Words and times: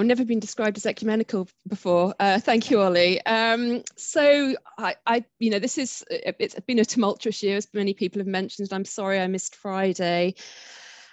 I've 0.00 0.06
never 0.06 0.24
been 0.24 0.40
described 0.40 0.78
as 0.78 0.86
ecumenical 0.86 1.46
before. 1.68 2.14
Uh, 2.18 2.40
thank 2.40 2.70
you, 2.70 2.80
Ollie. 2.80 3.24
Um, 3.26 3.82
so, 3.96 4.54
I, 4.78 4.96
I, 5.06 5.24
you 5.38 5.50
know, 5.50 5.58
this 5.58 5.76
is 5.76 6.02
it's 6.10 6.58
been 6.60 6.78
a 6.78 6.84
tumultuous 6.84 7.42
year, 7.42 7.58
as 7.58 7.68
many 7.74 7.92
people 7.92 8.20
have 8.20 8.26
mentioned. 8.26 8.68
I'm 8.72 8.86
sorry 8.86 9.20
I 9.20 9.26
missed 9.26 9.56
Friday. 9.56 10.34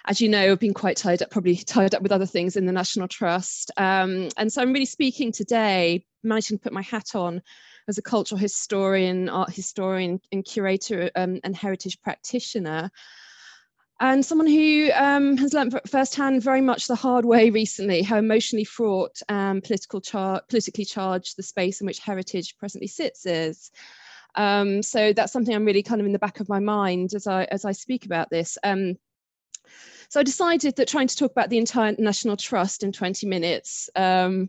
As 0.06 0.22
you 0.22 0.30
know, 0.30 0.52
I've 0.52 0.58
been 0.58 0.72
quite 0.72 0.96
tied 0.96 1.20
up, 1.20 1.30
probably 1.30 1.56
tied 1.56 1.94
up 1.94 2.00
with 2.00 2.12
other 2.12 2.24
things 2.24 2.56
in 2.56 2.64
the 2.64 2.72
National 2.72 3.08
Trust. 3.08 3.70
Um, 3.76 4.30
and 4.38 4.50
so 4.50 4.62
I'm 4.62 4.72
really 4.72 4.86
speaking 4.86 5.32
today, 5.32 6.06
managing 6.24 6.56
to 6.56 6.62
put 6.62 6.72
my 6.72 6.82
hat 6.82 7.14
on 7.14 7.42
as 7.88 7.98
a 7.98 8.02
cultural 8.02 8.38
historian, 8.38 9.28
art 9.28 9.52
historian, 9.52 10.18
and 10.32 10.44
curator 10.46 11.10
um, 11.14 11.40
and 11.44 11.54
heritage 11.54 12.00
practitioner 12.00 12.90
and 14.00 14.24
someone 14.24 14.46
who 14.46 14.90
um, 14.94 15.36
has 15.36 15.52
learned 15.52 15.78
firsthand 15.86 16.42
very 16.42 16.60
much 16.60 16.86
the 16.86 16.94
hard 16.94 17.24
way 17.24 17.50
recently 17.50 18.02
how 18.02 18.16
emotionally 18.16 18.64
fraught 18.64 19.20
and 19.28 19.62
political 19.62 20.00
char- 20.00 20.42
politically 20.48 20.84
charged 20.84 21.36
the 21.36 21.42
space 21.42 21.80
in 21.80 21.86
which 21.86 21.98
heritage 21.98 22.56
presently 22.58 22.86
sits 22.86 23.26
is. 23.26 23.70
Um, 24.34 24.82
so 24.82 25.12
that's 25.12 25.32
something 25.32 25.54
I'm 25.54 25.64
really 25.64 25.82
kind 25.82 26.00
of 26.00 26.06
in 26.06 26.12
the 26.12 26.18
back 26.18 26.38
of 26.38 26.48
my 26.48 26.60
mind 26.60 27.14
as 27.14 27.26
I 27.26 27.44
as 27.44 27.64
I 27.64 27.72
speak 27.72 28.06
about 28.06 28.30
this. 28.30 28.56
Um, 28.62 28.96
so 30.08 30.20
I 30.20 30.22
decided 30.22 30.76
that 30.76 30.88
trying 30.88 31.08
to 31.08 31.16
talk 31.16 31.32
about 31.32 31.50
the 31.50 31.58
entire 31.58 31.94
National 31.98 32.36
Trust 32.36 32.82
in 32.82 32.92
20 32.92 33.26
minutes 33.26 33.90
um, 33.96 34.48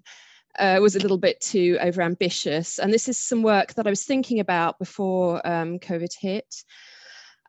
uh, 0.58 0.80
was 0.82 0.96
a 0.96 1.00
little 1.00 1.18
bit 1.18 1.42
too 1.42 1.78
overambitious. 1.82 2.80
And 2.80 2.94
this 2.94 3.10
is 3.10 3.18
some 3.18 3.44
work 3.44 3.74
that 3.74 3.86
I 3.86 3.90
was 3.90 4.06
thinking 4.06 4.40
about 4.40 4.80
before 4.80 5.46
um, 5.46 5.80
COVID 5.80 6.14
hit 6.18 6.64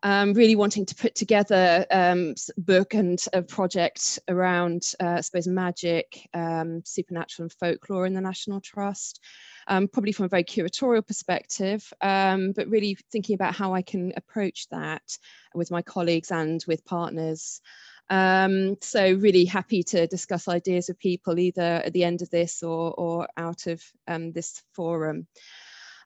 um, 0.03 0.33
really 0.33 0.55
wanting 0.55 0.85
to 0.85 0.95
put 0.95 1.15
together 1.15 1.85
um, 1.91 2.33
a 2.57 2.61
book 2.61 2.93
and 2.93 3.23
a 3.33 3.41
project 3.41 4.19
around, 4.27 4.83
uh, 4.99 5.15
I 5.17 5.21
suppose, 5.21 5.47
magic, 5.47 6.27
um, 6.33 6.81
supernatural 6.85 7.45
and 7.45 7.53
folklore 7.53 8.05
in 8.05 8.13
the 8.13 8.21
National 8.21 8.61
Trust, 8.61 9.19
um, 9.67 9.87
probably 9.87 10.11
from 10.11 10.25
a 10.25 10.29
very 10.29 10.43
curatorial 10.43 11.05
perspective, 11.05 11.91
um, 12.01 12.51
but 12.53 12.67
really 12.67 12.97
thinking 13.11 13.35
about 13.35 13.55
how 13.55 13.73
I 13.73 13.83
can 13.83 14.13
approach 14.17 14.67
that 14.69 15.03
with 15.53 15.71
my 15.71 15.81
colleagues 15.81 16.31
and 16.31 16.63
with 16.67 16.85
partners. 16.85 17.61
Um, 18.09 18.75
so 18.81 19.13
really 19.13 19.45
happy 19.45 19.83
to 19.83 20.07
discuss 20.07 20.47
ideas 20.47 20.87
with 20.87 20.99
people 20.99 21.39
either 21.39 21.61
at 21.61 21.93
the 21.93 22.03
end 22.03 22.21
of 22.21 22.29
this 22.29 22.63
or, 22.63 22.93
or 22.93 23.27
out 23.37 23.67
of 23.67 23.81
this 24.33 24.61
forum. 24.73 25.27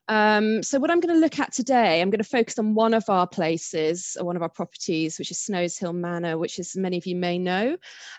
Um, 0.07 0.61
so 0.61 0.79
what 0.79 0.91
I'm 0.91 0.99
going 0.99 1.15
to 1.15 1.19
look 1.19 1.39
at 1.39 1.51
today, 1.51 1.99
I'm 1.99 2.11
going 2.11 2.21
to 2.21 2.29
focus 2.29 2.59
on 2.59 2.75
one 2.75 2.93
of 2.93 3.09
our 3.09 3.25
places, 3.25 4.15
or 4.19 4.25
one 4.25 4.35
of 4.35 4.43
our 4.43 4.49
properties, 4.49 5.17
which 5.17 5.31
is 5.31 5.39
Snowshill 5.39 5.95
Manor, 5.95 6.37
which 6.37 6.59
as 6.59 6.75
many 6.75 6.97
of 6.97 7.07
you 7.07 7.15
may 7.15 7.39
know, 7.39 7.75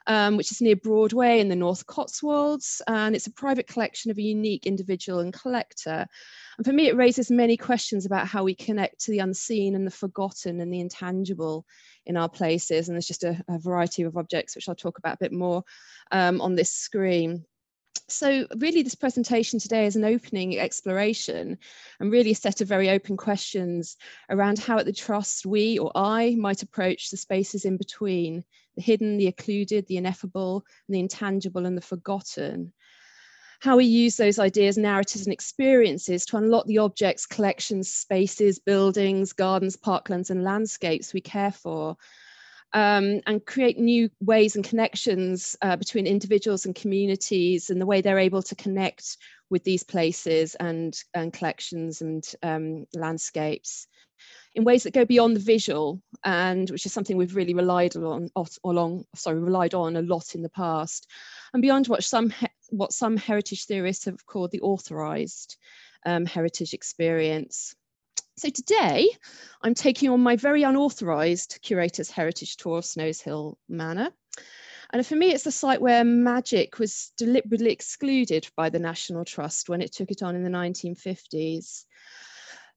um, 0.08 0.36
which 0.36 0.50
is 0.50 0.60
near 0.60 0.74
Broadway 0.74 1.38
in 1.38 1.48
the 1.48 1.54
North 1.54 1.86
Cotswolds. 1.86 2.82
And 2.88 3.14
it's 3.14 3.28
a 3.28 3.32
private 3.32 3.68
collection 3.68 4.10
of 4.10 4.18
a 4.18 4.22
unique 4.22 4.66
individual 4.66 5.20
and 5.20 5.32
collector. 5.32 6.06
And 6.56 6.66
for 6.66 6.72
me, 6.72 6.88
it 6.88 6.96
raises 6.96 7.30
many 7.30 7.56
questions 7.56 8.04
about 8.04 8.26
how 8.26 8.42
we 8.42 8.54
connect 8.54 9.04
to 9.04 9.12
the 9.12 9.20
unseen 9.20 9.76
and 9.76 9.86
the 9.86 9.92
forgotten 9.92 10.60
and 10.60 10.72
the 10.72 10.80
intangible 10.80 11.64
in 12.04 12.16
our 12.16 12.28
places. 12.28 12.88
And 12.88 12.96
there's 12.96 13.06
just 13.06 13.24
a, 13.24 13.40
a 13.48 13.58
variety 13.58 14.02
of 14.02 14.16
objects, 14.16 14.56
which 14.56 14.68
I'll 14.68 14.74
talk 14.74 14.98
about 14.98 15.14
a 15.14 15.24
bit 15.24 15.32
more 15.32 15.62
um, 16.10 16.40
on 16.40 16.56
this 16.56 16.72
screen 16.72 17.44
so 18.08 18.46
really 18.58 18.82
this 18.82 18.94
presentation 18.94 19.58
today 19.58 19.86
is 19.86 19.96
an 19.96 20.04
opening 20.04 20.58
exploration 20.58 21.58
and 21.98 22.12
really 22.12 22.30
a 22.30 22.36
set 22.36 22.60
of 22.60 22.68
very 22.68 22.90
open 22.90 23.16
questions 23.16 23.96
around 24.30 24.58
how 24.58 24.78
at 24.78 24.86
the 24.86 24.92
trust 24.92 25.44
we 25.44 25.78
or 25.78 25.90
I 25.94 26.36
might 26.38 26.62
approach 26.62 27.10
the 27.10 27.16
spaces 27.16 27.64
in 27.64 27.76
between, 27.76 28.44
the 28.76 28.82
hidden, 28.82 29.16
the 29.16 29.26
occluded, 29.26 29.86
the 29.86 29.96
ineffable, 29.96 30.64
and 30.86 30.94
the 30.94 31.00
intangible 31.00 31.66
and 31.66 31.76
the 31.76 31.82
forgotten. 31.82 32.72
How 33.60 33.76
we 33.76 33.86
use 33.86 34.16
those 34.16 34.38
ideas, 34.38 34.76
narratives 34.76 35.26
and 35.26 35.32
experiences 35.32 36.26
to 36.26 36.36
unlock 36.36 36.66
the 36.66 36.78
objects, 36.78 37.26
collections, 37.26 37.90
spaces, 37.90 38.58
buildings, 38.58 39.32
gardens, 39.32 39.76
parklands 39.76 40.30
and 40.30 40.44
landscapes 40.44 41.12
we 41.12 41.20
care 41.22 41.52
for 41.52 41.96
um, 42.72 43.20
and 43.26 43.44
create 43.46 43.78
new 43.78 44.10
ways 44.20 44.56
and 44.56 44.64
connections 44.64 45.56
uh, 45.62 45.76
between 45.76 46.06
individuals 46.06 46.66
and 46.66 46.74
communities 46.74 47.70
and 47.70 47.80
the 47.80 47.86
way 47.86 48.00
they're 48.00 48.18
able 48.18 48.42
to 48.42 48.54
connect 48.54 49.16
with 49.50 49.64
these 49.64 49.82
places 49.82 50.54
and, 50.56 50.98
and 51.14 51.32
collections 51.32 52.02
and 52.02 52.24
um, 52.42 52.86
landscapes 52.94 53.86
in 54.54 54.64
ways 54.64 54.82
that 54.82 54.94
go 54.94 55.04
beyond 55.04 55.36
the 55.36 55.40
visual 55.40 56.00
and 56.24 56.70
which 56.70 56.86
is 56.86 56.92
something 56.92 57.16
we've 57.16 57.36
really 57.36 57.54
relied 57.54 57.94
on 57.96 58.30
along 58.64 59.04
sorry 59.14 59.38
relied 59.38 59.74
on 59.74 59.96
a 59.96 60.02
lot 60.02 60.34
in 60.34 60.42
the 60.42 60.48
past 60.48 61.06
and 61.52 61.60
beyond 61.60 61.86
what 61.86 62.02
some 62.02 62.32
what 62.70 62.92
some 62.92 63.16
heritage 63.16 63.66
theorists 63.66 64.06
have 64.06 64.24
called 64.26 64.50
the 64.50 64.60
authorized 64.60 65.56
um, 66.06 66.24
heritage 66.24 66.72
experience 66.72 67.74
so 68.38 68.50
today, 68.50 69.08
I'm 69.62 69.74
taking 69.74 70.10
on 70.10 70.20
my 70.20 70.36
very 70.36 70.62
unauthorised 70.62 71.58
curator's 71.62 72.10
heritage 72.10 72.56
tour 72.58 72.78
of 72.78 72.84
Snowshill 72.84 73.56
Manor. 73.68 74.10
And 74.92 75.06
for 75.06 75.16
me, 75.16 75.32
it's 75.32 75.44
the 75.44 75.50
site 75.50 75.80
where 75.80 76.04
magic 76.04 76.78
was 76.78 77.12
deliberately 77.16 77.72
excluded 77.72 78.46
by 78.54 78.68
the 78.68 78.78
National 78.78 79.24
Trust 79.24 79.68
when 79.68 79.80
it 79.80 79.92
took 79.92 80.10
it 80.10 80.22
on 80.22 80.36
in 80.36 80.44
the 80.44 80.50
1950s. 80.50 81.84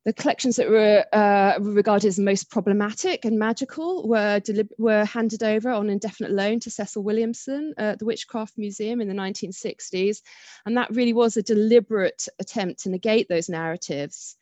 The 0.05 0.13
collections 0.13 0.55
that 0.55 0.69
were 0.69 1.05
uh, 1.11 1.59
regarded 1.59 2.07
as 2.07 2.17
most 2.17 2.49
problematic 2.49 3.25
and 3.25 3.37
magical 3.37 4.07
were, 4.07 4.41
were 4.77 5.03
handed 5.03 5.43
over 5.43 5.69
on 5.71 5.89
indefinite 5.89 6.31
loan 6.31 6.61
to 6.61 6.71
Cecil 6.71 7.03
Williamson 7.03 7.73
at 7.77 7.99
the 7.99 8.05
Witchcraft 8.05 8.57
Museum 8.57 9.01
in 9.01 9.09
the 9.09 9.13
1960s. 9.13 10.21
And 10.65 10.77
that 10.77 10.89
really 10.89 11.13
was 11.13 11.35
a 11.35 11.43
deliberate 11.43 12.27
attempt 12.39 12.83
to 12.83 12.89
negate 12.89 13.27
those 13.27 13.49
narratives 13.49 14.37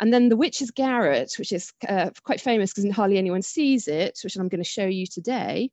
and 0.00 0.12
then 0.12 0.28
the 0.28 0.36
Witch's 0.36 0.70
Garret, 0.70 1.34
which 1.38 1.52
is 1.52 1.72
uh, 1.88 2.10
quite 2.24 2.40
famous 2.40 2.72
because 2.72 2.90
hardly 2.92 3.16
anyone 3.16 3.42
sees 3.42 3.86
it, 3.86 4.18
which 4.24 4.36
I'm 4.36 4.48
going 4.48 4.62
to 4.62 4.68
show 4.68 4.86
you 4.86 5.06
today, 5.06 5.70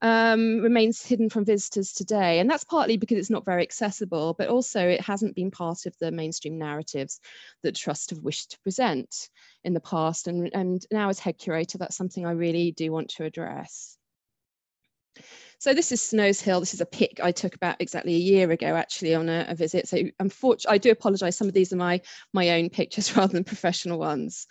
um, 0.00 0.60
remains 0.60 1.04
hidden 1.04 1.28
from 1.28 1.44
visitors 1.44 1.92
today. 1.92 2.38
And 2.38 2.48
that's 2.48 2.64
partly 2.64 2.96
because 2.96 3.18
it's 3.18 3.30
not 3.30 3.44
very 3.44 3.62
accessible, 3.62 4.34
but 4.38 4.48
also 4.48 4.80
it 4.86 5.00
hasn't 5.00 5.34
been 5.34 5.50
part 5.50 5.86
of 5.86 5.96
the 5.98 6.12
mainstream 6.12 6.56
narratives 6.56 7.20
that 7.62 7.74
Trust 7.74 8.10
have 8.10 8.20
wished 8.20 8.52
to 8.52 8.60
present 8.60 9.28
in 9.64 9.74
the 9.74 9.80
past. 9.80 10.28
And, 10.28 10.50
and 10.54 10.86
now 10.92 11.08
as 11.08 11.18
head 11.18 11.38
curator, 11.38 11.78
that's 11.78 11.96
something 11.96 12.24
I 12.24 12.32
really 12.32 12.70
do 12.70 12.92
want 12.92 13.08
to 13.10 13.24
address. 13.24 13.98
So 15.64 15.72
this 15.72 15.92
is 15.92 16.02
Snowshill. 16.02 16.60
This 16.60 16.74
is 16.74 16.82
a 16.82 16.84
pic 16.84 17.20
I 17.22 17.32
took 17.32 17.54
about 17.54 17.76
exactly 17.80 18.14
a 18.14 18.18
year 18.18 18.50
ago, 18.50 18.76
actually, 18.76 19.14
on 19.14 19.30
a, 19.30 19.46
a 19.48 19.54
visit. 19.54 19.88
So 19.88 19.96
unfortunately, 20.20 20.74
I 20.74 20.76
do 20.76 20.90
apologise. 20.90 21.38
Some 21.38 21.48
of 21.48 21.54
these 21.54 21.72
are 21.72 21.76
my 21.76 22.02
my 22.34 22.50
own 22.50 22.68
pictures 22.68 23.16
rather 23.16 23.32
than 23.32 23.44
professional 23.44 23.98
ones. 23.98 24.46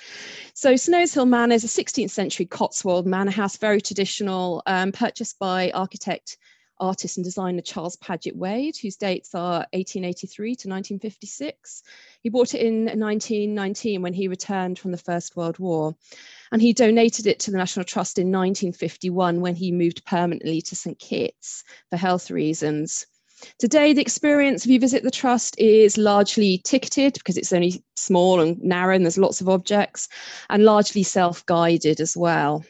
So 0.56 0.74
Snowshill 0.74 1.28
Manor 1.28 1.54
is 1.54 1.64
a 1.64 1.68
16th 1.68 2.10
century 2.10 2.48
Cotswold 2.48 3.06
manor 3.06 3.30
house, 3.30 3.58
very 3.58 3.80
traditional, 3.80 4.64
um, 4.66 4.92
purchased 4.92 5.38
by 5.38 5.70
architect 5.76 6.36
artist 6.80 7.18
and 7.18 7.24
designer 7.24 7.62
Charles 7.62 7.96
Paget 7.98 8.36
Wade, 8.36 8.76
whose 8.82 8.96
dates 8.96 9.34
are 9.36 9.66
1883 9.74 10.48
to 10.48 10.70
1956. 10.70 11.84
He 12.22 12.30
bought 12.30 12.54
it 12.54 12.62
in 12.62 12.86
1919 12.86 14.02
when 14.02 14.14
he 14.14 14.28
returned 14.28 14.80
from 14.80 14.92
the 14.92 14.98
First 14.98 15.36
World 15.36 15.60
War. 15.60 15.96
And 16.52 16.62
he 16.62 16.74
donated 16.74 17.28
it 17.28 17.40
to 17.42 17.52
the 17.52 17.58
National 17.58 17.86
Trust 17.86 18.20
in 18.20 18.28
1951 18.28 19.42
when 19.42 19.56
he 19.56 19.72
moved 19.72 20.06
permanently 20.06 20.62
to 20.62 20.76
St. 20.76 21.00
Kitts 21.00 21.64
for 21.90 21.98
health 21.98 22.30
reasons. 22.30 23.06
Today, 23.60 23.94
the 23.94 24.02
experience 24.02 24.66
if 24.66 24.72
you 24.72 24.80
visit 24.80 25.04
the 25.04 25.12
trust 25.12 25.60
is 25.60 25.98
largely 25.98 26.60
ticketed 26.64 27.14
because 27.14 27.38
it's 27.38 27.54
only 27.54 27.84
small 27.96 28.40
and 28.40 28.62
narrow 28.62 28.96
and 28.96 29.06
there's 29.06 29.18
lots 29.18 29.42
of 29.42 29.50
objects, 29.50 30.08
and 30.50 30.64
largely 30.64 31.04
self 31.04 31.46
guided 31.46 32.00
as 32.00 32.16
well. 32.16 32.64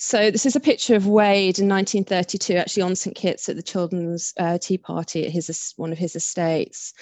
So 0.00 0.30
this 0.30 0.46
is 0.46 0.54
a 0.54 0.60
picture 0.60 0.94
of 0.94 1.08
Wade 1.08 1.58
in 1.58 1.68
1932, 1.68 2.54
actually 2.54 2.82
on 2.84 2.94
St 2.94 3.16
Kitts 3.16 3.48
at 3.48 3.56
the 3.56 3.62
Children's 3.62 4.32
uh, 4.38 4.56
Tea 4.58 4.78
Party 4.78 5.26
at 5.26 5.32
his 5.32 5.74
one 5.76 5.90
of 5.90 5.98
his 5.98 6.14
estates. 6.14 6.94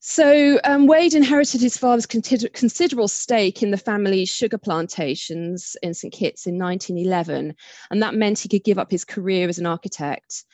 So 0.00 0.60
um, 0.64 0.86
Wade 0.86 1.14
inherited 1.14 1.62
his 1.62 1.78
father's 1.78 2.04
considerable 2.04 3.08
stake 3.08 3.62
in 3.62 3.70
the 3.70 3.78
family's 3.78 4.28
sugar 4.28 4.58
plantations 4.58 5.78
in 5.82 5.94
St 5.94 6.12
Kitts 6.12 6.46
in 6.46 6.58
1911, 6.58 7.54
and 7.90 8.02
that 8.02 8.14
meant 8.14 8.40
he 8.40 8.50
could 8.50 8.64
give 8.64 8.78
up 8.78 8.90
his 8.90 9.06
career 9.06 9.48
as 9.48 9.58
an 9.58 9.64
architect. 9.64 10.44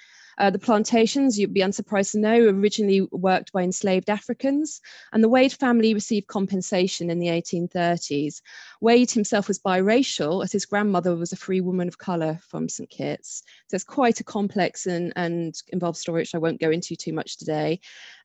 Uh, 0.41 0.49
the 0.49 0.59
plantations, 0.59 1.39
you'd 1.39 1.53
be 1.53 1.61
unsurprised 1.61 2.13
to 2.13 2.19
know, 2.19 2.49
originally 2.49 3.03
worked 3.13 3.53
by 3.53 3.63
enslaved 3.63 4.09
Africans, 4.09 4.81
and 5.13 5.23
the 5.23 5.29
Wade 5.29 5.53
family 5.53 5.93
received 5.93 6.29
compensation 6.29 7.11
in 7.11 7.19
the 7.19 7.27
1830s. 7.27 8.41
Wade 8.81 9.11
himself 9.11 9.49
was 9.49 9.59
biracial, 9.59 10.43
as 10.43 10.51
his 10.51 10.65
grandmother 10.65 11.15
was 11.15 11.35
a 11.35 11.37
free 11.37 11.61
woman 11.61 11.89
of 11.89 11.99
colour 11.99 12.41
from 12.49 12.71
St 12.71 12.89
Kitts. 12.89 13.43
So 13.69 13.75
it's 13.75 13.85
quite 13.85 14.21
a 14.21 14.25
complex 14.25 14.87
and, 14.87 15.13
and 15.15 15.55
involved 15.69 15.99
story, 15.99 16.23
which 16.23 16.35
I 16.35 16.39
won't 16.39 16.59
go 16.59 16.71
into 16.71 16.97
too 16.97 17.13
much 17.13 17.37
today 17.37 17.81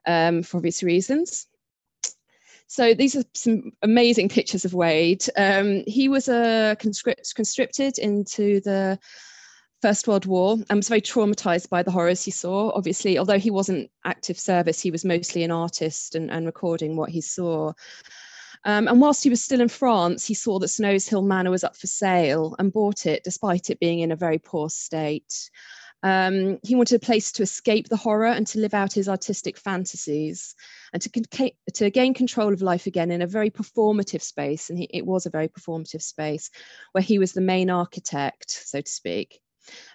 um, 0.08 0.42
for 0.42 0.56
obvious 0.56 0.84
reasons. 0.84 1.48
So 2.68 2.94
these 2.94 3.18
are 3.18 3.24
some 3.34 3.74
amazing 3.82 4.30
pictures 4.30 4.64
of 4.64 4.74
Wade. 4.74 5.26
Um, 5.36 5.84
he 5.86 6.08
was 6.08 6.30
uh, 6.30 6.76
conscript, 6.80 7.36
conscripted 7.36 8.00
into 8.00 8.62
the 8.62 9.00
First 9.86 10.08
World 10.08 10.26
War 10.26 10.58
and 10.72 10.78
was 10.78 10.88
very 10.88 11.00
traumatized 11.00 11.70
by 11.70 11.84
the 11.84 11.92
horrors 11.92 12.26
he 12.26 12.32
saw. 12.32 12.72
Obviously, 12.74 13.20
although 13.20 13.38
he 13.38 13.52
wasn't 13.52 13.92
active 14.04 14.40
service, 14.40 14.82
he 14.82 14.90
was 14.90 15.06
mostly 15.06 15.44
an 15.44 15.52
artist 15.52 16.16
and, 16.16 16.32
and 16.32 16.48
recording 16.48 16.96
what 16.96 17.12
he 17.12 17.22
saw. 17.22 17.72
Um, 18.64 18.88
and 18.88 19.00
whilst 19.00 19.24
he 19.24 19.30
was 19.30 19.44
still 19.44 19.62
in 19.62 19.68
France, 19.68 20.26
he 20.26 20.34
saw 20.34 20.58
that 20.58 20.72
Snowshill 20.72 21.24
Manor 21.24 21.52
was 21.52 21.64
up 21.64 21.78
for 21.78 21.86
sale 21.86 22.56
and 22.58 22.74
bought 22.74 23.06
it, 23.06 23.24
despite 23.24 23.70
it 23.70 23.80
being 23.80 24.00
in 24.00 24.12
a 24.12 24.16
very 24.16 24.40
poor 24.40 24.72
state. 24.72 25.52
Um, 26.02 26.58
he 26.64 26.74
wanted 26.74 26.96
a 26.96 27.06
place 27.06 27.32
to 27.34 27.44
escape 27.44 27.88
the 27.88 27.96
horror 27.96 28.26
and 28.26 28.48
to 28.48 28.60
live 28.60 28.74
out 28.74 28.94
his 28.94 29.08
artistic 29.08 29.56
fantasies 29.56 30.56
and 30.94 31.02
to, 31.04 31.52
to 31.76 31.90
gain 31.92 32.16
control 32.16 32.54
of 32.54 32.64
life 32.64 32.88
again 32.88 33.12
in 33.12 33.22
a 33.22 33.28
very 33.28 33.52
performative 33.52 34.24
space. 34.24 34.72
And 34.72 34.80
he, 34.80 34.90
it 34.92 35.06
was 35.06 35.28
a 35.28 35.30
very 35.30 35.48
performative 35.48 36.02
space 36.02 36.50
where 36.94 37.04
he 37.04 37.20
was 37.20 37.34
the 37.34 37.42
main 37.42 37.70
architect, 37.70 38.50
so 38.50 38.82
to 38.82 38.92
speak. 38.92 39.42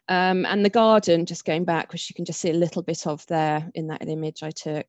Um, 0.08 0.44
and 0.46 0.64
the 0.64 0.70
garden, 0.70 1.26
just 1.26 1.44
going 1.44 1.64
back, 1.64 1.92
which 1.92 2.10
you 2.10 2.14
can 2.14 2.24
just 2.24 2.40
see 2.40 2.50
a 2.50 2.54
little 2.54 2.82
bit 2.82 3.06
of 3.06 3.26
there 3.26 3.70
in 3.74 3.88
that 3.88 4.06
image 4.06 4.42
I 4.42 4.50
took. 4.50 4.86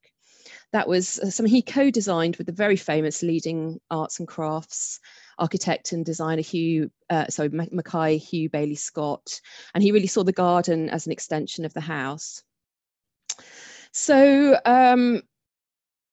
That 0.74 0.88
was 0.88 1.19
uh, 1.19 1.30
something 1.30 1.54
he 1.54 1.62
co-designed 1.62 2.38
with 2.38 2.48
the 2.48 2.54
very 2.54 2.75
famous 2.75 3.22
leading 3.22 3.80
arts 3.89 4.19
and 4.19 4.28
crafts 4.28 5.00
architect 5.38 5.92
and 5.92 6.06
designer 6.06 6.42
Hugh, 6.42 6.92
uh, 7.10 7.28
sorry, 7.28 7.50
Mackay 7.50 8.18
Hugh 8.18 8.50
Baillie 8.50 8.78
Scott, 8.78 9.42
and 9.74 9.83
he 9.83 9.92
really 9.92 10.07
saw 10.07 10.24
the 10.24 10.31
garden 10.31 10.89
as 10.89 11.06
an 11.06 11.12
extension 11.12 11.66
of 11.66 11.74
the 11.74 11.81
house. 11.81 12.44
So 13.92 14.57
um, 14.66 15.22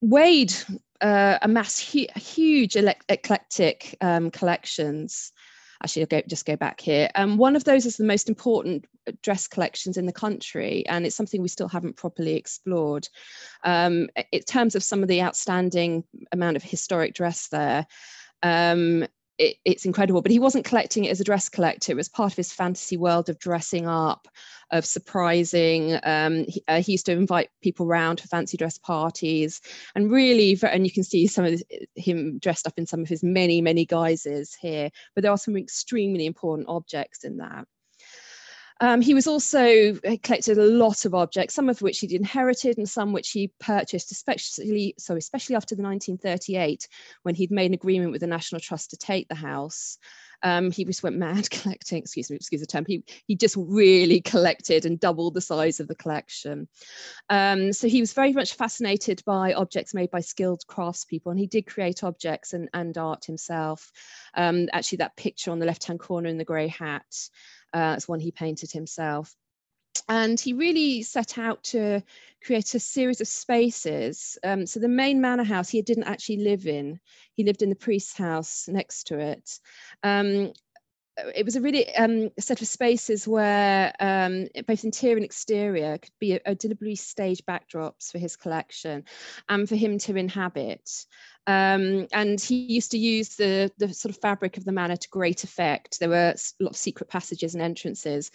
Wade 0.00 0.54
uh, 1.00 1.38
amassed 1.42 1.92
hu 1.92 2.06
huge 2.16 2.76
eclectic 2.76 3.96
um, 4.00 4.30
collections 4.30 5.32
actually 5.82 6.02
I'll 6.02 6.06
go, 6.06 6.22
just 6.26 6.46
go 6.46 6.56
back 6.56 6.80
here. 6.80 7.08
Um, 7.14 7.36
one 7.36 7.56
of 7.56 7.64
those 7.64 7.86
is 7.86 7.96
the 7.96 8.04
most 8.04 8.28
important 8.28 8.84
dress 9.22 9.46
collections 9.46 9.96
in 9.96 10.06
the 10.06 10.12
country, 10.12 10.84
and 10.86 11.06
it's 11.06 11.16
something 11.16 11.42
we 11.42 11.48
still 11.48 11.68
haven't 11.68 11.96
properly 11.96 12.34
explored. 12.34 13.08
Um, 13.64 14.08
in 14.32 14.42
terms 14.42 14.74
of 14.74 14.82
some 14.82 15.02
of 15.02 15.08
the 15.08 15.22
outstanding 15.22 16.04
amount 16.32 16.56
of 16.56 16.62
historic 16.62 17.14
dress 17.14 17.48
there, 17.48 17.86
um, 18.42 19.06
it, 19.38 19.56
it's 19.64 19.84
incredible. 19.84 20.22
But 20.22 20.32
he 20.32 20.38
wasn't 20.38 20.64
collecting 20.64 21.04
it 21.04 21.10
as 21.10 21.20
a 21.20 21.24
dress 21.24 21.48
collector. 21.48 21.92
It 21.92 21.96
was 21.96 22.08
part 22.08 22.32
of 22.32 22.36
his 22.36 22.52
fantasy 22.52 22.96
world 22.96 23.28
of 23.28 23.38
dressing 23.38 23.86
up, 23.86 24.28
of 24.70 24.84
surprising. 24.84 25.98
Um, 26.02 26.44
he, 26.48 26.62
uh, 26.68 26.82
he, 26.82 26.92
used 26.92 27.06
to 27.06 27.12
invite 27.12 27.50
people 27.62 27.86
around 27.86 28.20
for 28.20 28.28
fancy 28.28 28.56
dress 28.56 28.78
parties, 28.78 29.60
and 29.94 30.10
really, 30.10 30.58
and 30.62 30.86
you 30.86 30.92
can 30.92 31.04
see 31.04 31.26
some 31.26 31.44
of 31.44 31.62
him 31.94 32.38
dressed 32.38 32.66
up 32.66 32.74
in 32.76 32.86
some 32.86 33.00
of 33.00 33.08
his 33.08 33.22
many, 33.22 33.60
many 33.60 33.86
guises 33.86 34.54
here. 34.60 34.90
But 35.14 35.22
there 35.22 35.32
are 35.32 35.38
some 35.38 35.56
extremely 35.56 36.26
important 36.26 36.68
objects 36.68 37.24
in 37.24 37.38
that. 37.38 37.66
Um, 38.80 39.00
he 39.00 39.14
was 39.14 39.26
also 39.26 39.94
collected 40.22 40.56
a 40.58 40.62
lot 40.62 41.04
of 41.04 41.14
objects, 41.14 41.54
some 41.54 41.68
of 41.68 41.82
which 41.82 41.98
he'd 41.98 42.12
inherited 42.12 42.78
and 42.78 42.88
some 42.88 43.12
which 43.12 43.30
he 43.30 43.50
purchased, 43.58 44.12
especially 44.12 44.94
so 44.98 45.16
especially 45.16 45.56
after 45.56 45.74
the 45.74 45.82
1938, 45.82 46.88
when 47.22 47.34
he'd 47.34 47.50
made 47.50 47.66
an 47.66 47.74
agreement 47.74 48.12
with 48.12 48.20
the 48.20 48.26
National 48.26 48.60
Trust 48.60 48.90
to 48.90 48.96
take 48.96 49.28
the 49.28 49.34
house. 49.34 49.98
Um, 50.42 50.70
he 50.70 50.84
just 50.84 51.02
went 51.02 51.16
mad 51.16 51.50
collecting, 51.50 51.98
excuse 51.98 52.30
me, 52.30 52.36
excuse 52.36 52.60
the 52.60 52.66
term. 52.66 52.84
He, 52.86 53.02
he 53.26 53.34
just 53.34 53.56
really 53.58 54.20
collected 54.20 54.84
and 54.84 55.00
doubled 55.00 55.34
the 55.34 55.40
size 55.40 55.80
of 55.80 55.88
the 55.88 55.96
collection. 55.96 56.68
Um, 57.28 57.72
so 57.72 57.88
he 57.88 58.00
was 58.00 58.12
very 58.12 58.32
much 58.32 58.54
fascinated 58.54 59.22
by 59.26 59.52
objects 59.54 59.94
made 59.94 60.10
by 60.10 60.20
skilled 60.20 60.62
craftspeople 60.68 61.30
and 61.30 61.38
he 61.38 61.46
did 61.46 61.66
create 61.66 62.04
objects 62.04 62.52
and, 62.52 62.68
and 62.72 62.96
art 62.96 63.24
himself. 63.24 63.90
Um, 64.34 64.68
actually 64.72 64.98
that 64.98 65.16
picture 65.16 65.50
on 65.50 65.58
the 65.58 65.66
left-hand 65.66 65.98
corner 65.98 66.28
in 66.28 66.38
the 66.38 66.44
grey 66.44 66.68
hat 66.68 67.28
uh, 67.72 67.94
it's 67.96 68.08
one 68.08 68.20
he 68.20 68.30
painted 68.30 68.70
himself. 68.72 69.34
And 70.08 70.38
he 70.38 70.52
really 70.52 71.02
set 71.02 71.38
out 71.38 71.62
to 71.64 72.02
create 72.44 72.74
a 72.74 72.80
series 72.80 73.20
of 73.20 73.28
spaces. 73.28 74.38
Um, 74.44 74.66
so 74.66 74.80
the 74.80 74.88
main 74.88 75.20
manor 75.20 75.44
house 75.44 75.68
he 75.68 75.82
didn't 75.82 76.04
actually 76.04 76.38
live 76.38 76.66
in. 76.66 77.00
He 77.32 77.44
lived 77.44 77.62
in 77.62 77.68
the 77.68 77.74
priest's 77.74 78.16
house 78.16 78.68
next 78.68 79.08
to 79.08 79.18
it. 79.18 79.58
Um, 80.02 80.52
it 81.34 81.44
was 81.44 81.56
a 81.56 81.60
really 81.60 81.94
um, 81.96 82.30
set 82.38 82.62
of 82.62 82.68
spaces 82.68 83.26
where 83.26 83.92
um, 84.00 84.46
both 84.66 84.84
interior 84.84 85.16
and 85.16 85.24
exterior 85.24 85.98
could 85.98 86.12
be 86.20 86.34
a, 86.34 86.40
a 86.46 86.54
deliberately 86.54 86.94
staged 86.94 87.44
backdrops 87.46 88.10
for 88.12 88.18
his 88.18 88.36
collection 88.36 89.04
and 89.48 89.68
for 89.68 89.76
him 89.76 89.98
to 89.98 90.16
inhabit. 90.16 91.06
Um, 91.48 92.06
and 92.12 92.38
he 92.38 92.56
used 92.56 92.90
to 92.90 92.98
use 92.98 93.36
the, 93.36 93.72
the 93.78 93.94
sort 93.94 94.14
of 94.14 94.20
fabric 94.20 94.58
of 94.58 94.66
the 94.66 94.72
manor 94.72 94.96
to 94.96 95.08
great 95.08 95.44
effect. 95.44 95.98
There 95.98 96.10
were 96.10 96.34
a 96.36 96.62
lot 96.62 96.72
of 96.72 96.76
secret 96.76 97.08
passages 97.08 97.54
and 97.54 97.62
entrances, 97.62 98.30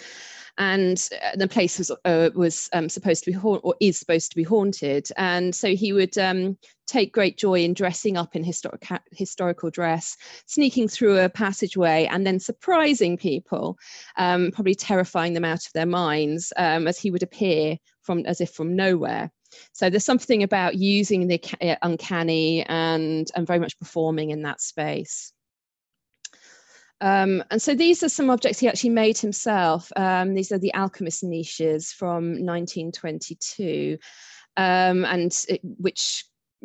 and 0.57 1.09
uh, 1.23 1.35
the 1.35 1.47
place 1.47 1.77
was 1.77 1.91
uh, 2.05 2.31
was 2.33 2.69
um, 2.73 2.89
supposed 2.89 3.23
to 3.23 3.31
be 3.31 3.37
haunted, 3.37 3.61
or 3.65 3.75
is 3.79 3.99
supposed 3.99 4.31
to 4.31 4.35
be 4.35 4.43
haunted. 4.43 5.09
And 5.15 5.53
so 5.53 5.75
he 5.75 5.93
would 5.93 6.17
um, 6.17 6.57
take 6.87 7.13
great 7.13 7.37
joy 7.37 7.63
in 7.63 7.75
dressing 7.75 8.17
up 8.17 8.35
in 8.35 8.43
historic, 8.43 8.83
historical 9.11 9.69
dress, 9.69 10.17
sneaking 10.47 10.87
through 10.87 11.19
a 11.19 11.29
passageway, 11.29 12.07
and 12.09 12.25
then 12.25 12.39
surprising 12.39 13.15
people, 13.15 13.77
um, 14.17 14.49
probably 14.51 14.73
terrifying 14.73 15.33
them 15.33 15.45
out 15.45 15.67
of 15.67 15.73
their 15.73 15.85
minds 15.85 16.51
um, 16.57 16.87
as 16.87 16.97
he 16.97 17.11
would 17.11 17.23
appear 17.23 17.77
from 18.01 18.25
as 18.25 18.41
if 18.41 18.49
from 18.49 18.75
nowhere. 18.75 19.31
So 19.71 19.89
there's 19.89 20.05
something 20.05 20.43
about 20.43 20.75
using 20.75 21.27
the 21.27 21.41
uh, 21.61 21.75
uncanny 21.81 22.63
and, 22.63 23.29
and 23.35 23.47
very 23.47 23.59
much 23.59 23.77
performing 23.79 24.31
in 24.31 24.43
that 24.43 24.61
space. 24.61 25.33
Um, 27.01 27.43
and 27.51 27.61
so 27.61 27.75
these 27.75 28.01
are 28.01 28.09
some 28.09 28.29
objects 28.29 28.59
he 28.59 28.67
actually 28.69 28.91
made 28.91 29.17
himself. 29.17 29.91
Um, 29.95 30.35
these 30.35 30.53
are 30.53 30.57
the 30.57 30.73
alchemist 30.73 31.23
niches 31.23 31.91
from 31.91 32.45
1922, 32.45 33.97
um, 34.55 35.03
and 35.03 35.45
it, 35.49 35.59
which 35.63 36.23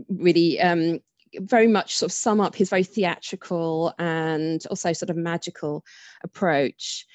really 0.08 0.61
um, 0.61 1.00
very 1.35 1.67
much 1.67 1.96
sort 1.96 2.11
of 2.11 2.14
sum 2.14 2.40
up 2.40 2.55
his 2.55 2.70
very 2.70 2.85
theatrical 2.85 3.93
and 3.99 4.64
also 4.70 4.93
sort 4.93 5.11
of 5.11 5.17
magical 5.17 5.85
approach. 6.23 7.06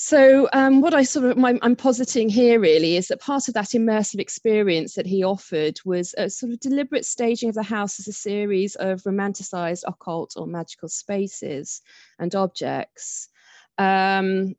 So 0.00 0.48
um, 0.52 0.80
what 0.80 0.94
I 0.94 1.02
sort 1.02 1.26
of 1.26 1.36
my, 1.36 1.58
I'm 1.60 1.74
positing 1.74 2.28
here 2.28 2.60
really 2.60 2.96
is 2.96 3.08
that 3.08 3.20
part 3.20 3.48
of 3.48 3.54
that 3.54 3.70
immersive 3.70 4.20
experience 4.20 4.94
that 4.94 5.06
he 5.06 5.24
offered 5.24 5.80
was 5.84 6.14
a 6.16 6.30
sort 6.30 6.52
of 6.52 6.60
deliberate 6.60 7.04
staging 7.04 7.48
of 7.48 7.56
the 7.56 7.64
house 7.64 7.98
as 7.98 8.06
a 8.06 8.12
series 8.12 8.76
of 8.76 9.02
romanticized 9.02 9.82
occult 9.88 10.34
or 10.36 10.46
magical 10.46 10.88
spaces 10.88 11.82
and 12.20 12.36
objects. 12.36 13.28
Um, 13.76 14.54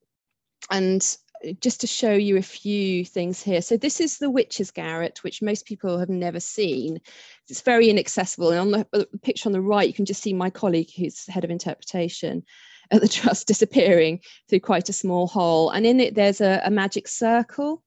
and 0.69 1.17
just 1.61 1.79
to 1.81 1.87
show 1.87 2.11
you 2.11 2.35
a 2.35 2.41
few 2.41 3.05
things 3.05 3.41
here. 3.41 3.61
So 3.61 3.77
this 3.77 4.01
is 4.01 4.17
the 4.17 4.29
witch's 4.29 4.71
garret, 4.71 5.23
which 5.23 5.41
most 5.41 5.65
people 5.65 5.99
have 5.99 6.09
never 6.09 6.41
seen. 6.41 6.99
It's 7.47 7.61
very 7.61 7.89
inaccessible. 7.89 8.49
And 8.51 8.59
on 8.59 8.71
the, 8.71 8.87
the 8.91 9.19
picture 9.19 9.47
on 9.47 9.53
the 9.53 9.61
right, 9.61 9.87
you 9.87 9.93
can 9.93 10.03
just 10.03 10.21
see 10.21 10.33
my 10.33 10.49
colleague 10.49 10.91
who's 10.97 11.25
head 11.27 11.45
of 11.45 11.49
interpretation 11.49 12.43
at 12.91 13.01
the 13.01 13.07
trust 13.07 13.47
disappearing 13.47 14.19
through 14.49 14.61
quite 14.61 14.89
a 14.89 14.93
small 14.93 15.27
hole. 15.27 15.69
And 15.69 15.85
in 15.85 15.99
it, 15.99 16.15
there's 16.15 16.41
a, 16.41 16.61
a 16.63 16.71
magic 16.71 17.07
circle. 17.07 17.83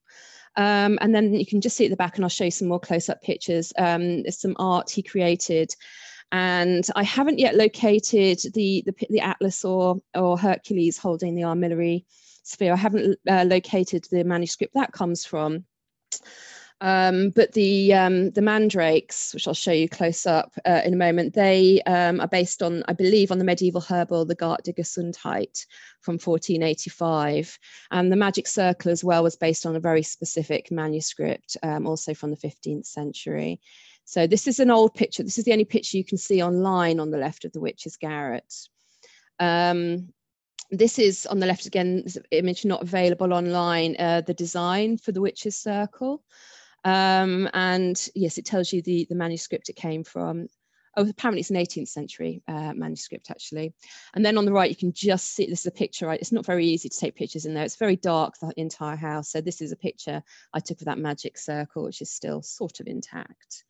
Um, 0.57 0.99
and 1.01 1.15
then 1.15 1.35
you 1.35 1.47
can 1.47 1.61
just 1.61 1.77
see 1.77 1.87
at 1.87 1.91
the 1.91 1.97
back, 1.97 2.17
and 2.17 2.25
I'll 2.25 2.29
show 2.29 2.45
you 2.45 2.51
some 2.51 2.69
more 2.69 2.81
close-up 2.81 3.23
pictures. 3.23 3.73
Um, 3.79 4.23
there's 4.23 4.41
some 4.41 4.57
art 4.59 4.91
he 4.91 5.03
created. 5.03 5.75
And 6.31 6.87
I 6.95 7.03
haven't 7.03 7.39
yet 7.39 7.57
located 7.57 8.41
the, 8.55 8.83
the, 8.87 8.95
the 9.11 9.21
Atlas 9.21 9.65
or, 9.65 10.01
or 10.15 10.39
Hercules 10.39 10.99
holding 10.99 11.35
the 11.35 11.43
armillary 11.43 12.05
sphere. 12.43 12.73
I 12.73 12.77
haven't 12.77 13.19
uh, 13.29 13.45
located 13.47 14.07
the 14.11 14.25
manuscript 14.25 14.75
that 14.75 14.93
comes 14.93 15.25
from. 15.25 15.65
Um, 16.83 17.31
but 17.31 17.53
the 17.53 17.95
um, 17.95 18.31
the 18.33 18.43
mandrakes, 18.43 19.33
which 19.33 19.47
I'll 19.47 19.55
show 19.55 19.71
you 19.71 19.89
close 19.89 20.27
up 20.27 20.53
uh, 20.67 20.81
in 20.85 20.93
a 20.93 20.97
moment, 20.97 21.33
they 21.33 21.81
um, 21.83 22.21
are 22.21 22.27
based 22.27 22.61
on, 22.61 22.83
I 22.89 22.93
believe, 22.93 23.31
on 23.31 23.39
the 23.39 23.45
medieval 23.45 23.81
herbal, 23.81 24.25
the 24.25 24.35
Gart 24.35 24.65
der 24.65 24.73
Gesundheit 24.73 25.65
from 26.01 26.15
1485. 26.15 27.57
And 27.93 28.11
the 28.11 28.17
magic 28.17 28.49
circle 28.49 28.91
as 28.91 29.05
well 29.05 29.23
was 29.23 29.37
based 29.37 29.65
on 29.65 29.77
a 29.77 29.81
very 29.81 30.03
specific 30.03 30.73
manuscript, 30.73 31.57
um, 31.63 31.87
also 31.87 32.15
from 32.15 32.33
the 32.33 32.37
15th 32.37 32.87
century. 32.87 33.61
So 34.05 34.27
this 34.27 34.49
is 34.49 34.59
an 34.59 34.73
old 34.73 34.93
picture. 34.93 35.23
This 35.23 35.39
is 35.39 35.45
the 35.45 35.53
only 35.53 35.65
picture 35.65 35.97
you 35.97 36.05
can 36.05 36.19
see 36.19 36.43
online 36.43 36.99
on 36.99 37.13
the 37.13 37.19
left 37.19 37.45
of 37.45 37.53
the 37.53 37.61
witch's 37.61 37.97
garret. 37.97 38.53
Um, 39.39 40.13
this 40.73 40.99
is 40.99 41.27
on 41.27 41.39
the 41.39 41.47
left 41.47 41.67
again, 41.67 42.05
image 42.33 42.65
not 42.65 42.83
available 42.83 43.33
online, 43.33 43.95
uh, 44.01 44.23
the 44.23 44.35
design 44.35 44.97
for 44.97 45.13
the 45.13 45.21
witch's 45.21 45.57
circle. 45.57 46.25
Um, 46.85 47.49
and 47.55 48.09
yes, 48.15 48.39
it 48.39 48.45
tells 48.45 48.73
you 48.73 48.83
the, 48.83 49.07
the 49.09 49.15
manuscript 49.15 49.69
it 49.69 49.77
came 49.77 50.05
from. 50.05 50.49
Oh, 50.95 51.09
apparently 51.09 51.41
it's 51.41 51.49
an 51.49 51.57
18th 51.57 51.89
century 51.89 52.43
uh, 52.49 52.75
manuscript 52.75 53.31
actually. 53.31 53.73
And 54.15 54.25
then 54.25 54.37
on 54.37 54.45
the 54.45 54.53
right, 54.53 54.69
you 54.69 54.77
can 54.77 54.93
just 54.93 55.35
see, 55.35 55.47
this 55.47 55.61
is 55.61 55.67
a 55.67 55.71
picture, 55.71 56.07
right? 56.07 56.21
It's 56.21 56.33
not 56.33 56.45
very 56.45 56.67
easy 56.67 56.91
to 56.91 56.99
take 56.99 57.15
pictures 57.15 57.47
in 57.47 57.55
there. 57.55 57.65
It's 57.65 57.77
very 57.77 57.97
dark, 57.97 58.35
the 58.39 58.53
entire 58.59 58.97
house. 58.97 59.31
So 59.31 59.41
this 59.41 59.63
is 59.63 59.73
a 59.73 59.77
picture 59.77 60.23
I 60.53 60.61
took 60.61 60.81
of 60.81 60.85
that 60.87 60.99
magic 60.99 61.39
circle, 61.39 61.85
which 61.85 62.03
is 62.03 62.11
still 62.11 62.43
sort 62.43 62.81
of 62.81 62.87
intact. 62.87 63.65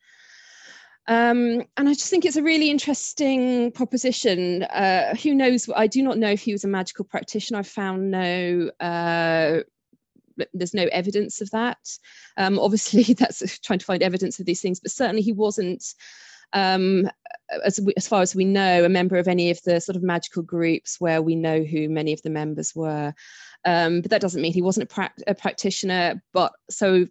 Um, 1.08 1.64
and 1.76 1.88
I 1.88 1.94
just 1.94 2.10
think 2.10 2.24
it's 2.24 2.36
a 2.36 2.42
really 2.42 2.70
interesting 2.70 3.72
proposition. 3.72 4.62
Uh, 4.64 5.14
who 5.16 5.34
knows? 5.34 5.68
I 5.74 5.86
do 5.86 6.02
not 6.02 6.18
know 6.18 6.30
if 6.30 6.42
he 6.42 6.52
was 6.52 6.64
a 6.64 6.68
magical 6.68 7.04
practitioner. 7.04 7.58
I've 7.58 7.66
found 7.66 8.10
no 8.10 8.70
uh, 8.80 9.60
there's 10.54 10.74
no 10.74 10.88
evidence 10.92 11.40
of 11.40 11.50
that. 11.50 11.78
Um, 12.36 12.58
obviously, 12.58 13.02
that's 13.14 13.58
trying 13.60 13.78
to 13.78 13.84
find 13.84 14.02
evidence 14.02 14.38
of 14.38 14.46
these 14.46 14.60
things, 14.60 14.80
but 14.80 14.90
certainly 14.90 15.22
he 15.22 15.32
wasn't, 15.32 15.84
um, 16.52 17.08
as, 17.64 17.80
we, 17.80 17.92
as 17.96 18.08
far 18.08 18.22
as 18.22 18.34
we 18.34 18.44
know, 18.44 18.84
a 18.84 18.88
member 18.88 19.16
of 19.16 19.28
any 19.28 19.50
of 19.50 19.62
the 19.62 19.80
sort 19.80 19.96
of 19.96 20.02
magical 20.02 20.42
groups 20.42 21.00
where 21.00 21.22
we 21.22 21.34
know 21.34 21.62
who 21.62 21.88
many 21.88 22.12
of 22.12 22.22
the 22.22 22.30
members 22.30 22.74
were. 22.74 23.14
Um, 23.64 24.00
but 24.02 24.10
that 24.10 24.20
doesn't 24.20 24.42
mean 24.42 24.52
he 24.52 24.62
wasn't 24.62 24.90
a, 24.90 24.94
pra- 24.94 25.14
a 25.26 25.34
practitioner. 25.34 26.22
But 26.32 26.52
so 26.70 27.06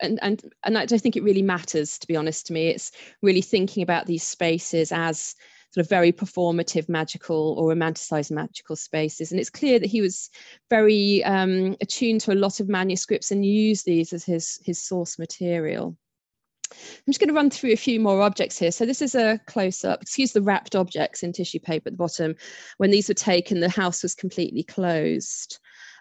and 0.00 0.18
and 0.22 0.42
and 0.64 0.78
I 0.78 0.86
don't 0.86 1.00
think 1.00 1.16
it 1.16 1.24
really 1.24 1.42
matters 1.42 1.98
to 1.98 2.06
be 2.06 2.16
honest 2.16 2.46
to 2.46 2.52
me. 2.52 2.68
It's 2.68 2.92
really 3.22 3.42
thinking 3.42 3.82
about 3.82 4.06
these 4.06 4.22
spaces 4.22 4.92
as 4.92 5.34
sort 5.70 5.84
of 5.84 5.90
very 5.90 6.12
performative 6.12 6.88
magical 6.88 7.54
or 7.58 7.74
romanticized 7.74 8.30
magical 8.30 8.76
spaces. 8.76 9.30
And 9.30 9.40
it's 9.40 9.50
clear 9.50 9.78
that 9.78 9.90
he 9.90 10.00
was 10.00 10.30
very 10.70 11.22
um, 11.24 11.76
attuned 11.80 12.22
to 12.22 12.32
a 12.32 12.34
lot 12.34 12.60
of 12.60 12.68
manuscripts 12.68 13.30
and 13.30 13.44
used 13.44 13.84
these 13.84 14.12
as 14.12 14.24
his, 14.24 14.58
his 14.64 14.82
source 14.82 15.18
material. 15.18 15.96
I'm 16.70 17.12
just 17.12 17.20
going 17.20 17.28
to 17.28 17.34
run 17.34 17.50
through 17.50 17.72
a 17.72 17.76
few 17.76 17.98
more 17.98 18.20
objects 18.20 18.58
here. 18.58 18.70
So 18.70 18.84
this 18.84 19.00
is 19.00 19.14
a 19.14 19.40
close-up, 19.46 20.02
excuse 20.02 20.32
the 20.32 20.42
wrapped 20.42 20.76
objects 20.76 21.22
in 21.22 21.32
tissue 21.32 21.60
paper 21.60 21.88
at 21.88 21.94
the 21.94 21.98
bottom. 21.98 22.34
When 22.76 22.90
these 22.90 23.08
were 23.08 23.14
taken, 23.14 23.60
the 23.60 23.70
house 23.70 24.02
was 24.02 24.14
completely 24.14 24.62
closed. 24.62 25.58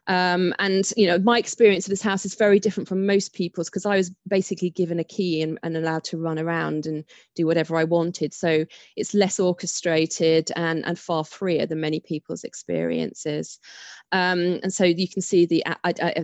Um, 0.07 0.53
and 0.59 0.89
you 0.95 1.05
know, 1.05 1.19
my 1.19 1.37
experience 1.37 1.85
of 1.85 1.89
this 1.89 2.01
house 2.01 2.25
is 2.25 2.35
very 2.35 2.59
different 2.59 2.87
from 2.87 3.05
most 3.05 3.33
people's 3.33 3.69
because 3.69 3.85
I 3.85 3.97
was 3.97 4.11
basically 4.27 4.69
given 4.69 4.99
a 4.99 5.03
key 5.03 5.41
and, 5.41 5.59
and, 5.63 5.75
allowed 5.75 6.05
to 6.05 6.17
run 6.17 6.39
around 6.39 6.85
and 6.85 7.03
do 7.35 7.45
whatever 7.45 7.75
I 7.75 7.83
wanted. 7.83 8.33
So 8.33 8.65
it's 8.95 9.13
less 9.13 9.37
orchestrated 9.37 10.49
and, 10.55 10.85
and 10.85 10.97
far 10.97 11.25
freer 11.25 11.65
than 11.65 11.81
many 11.81 11.99
people's 11.99 12.45
experiences. 12.45 13.59
Um, 14.13 14.59
and 14.63 14.71
so 14.71 14.85
you 14.85 15.09
can 15.09 15.21
see 15.21 15.45
the 15.45 15.63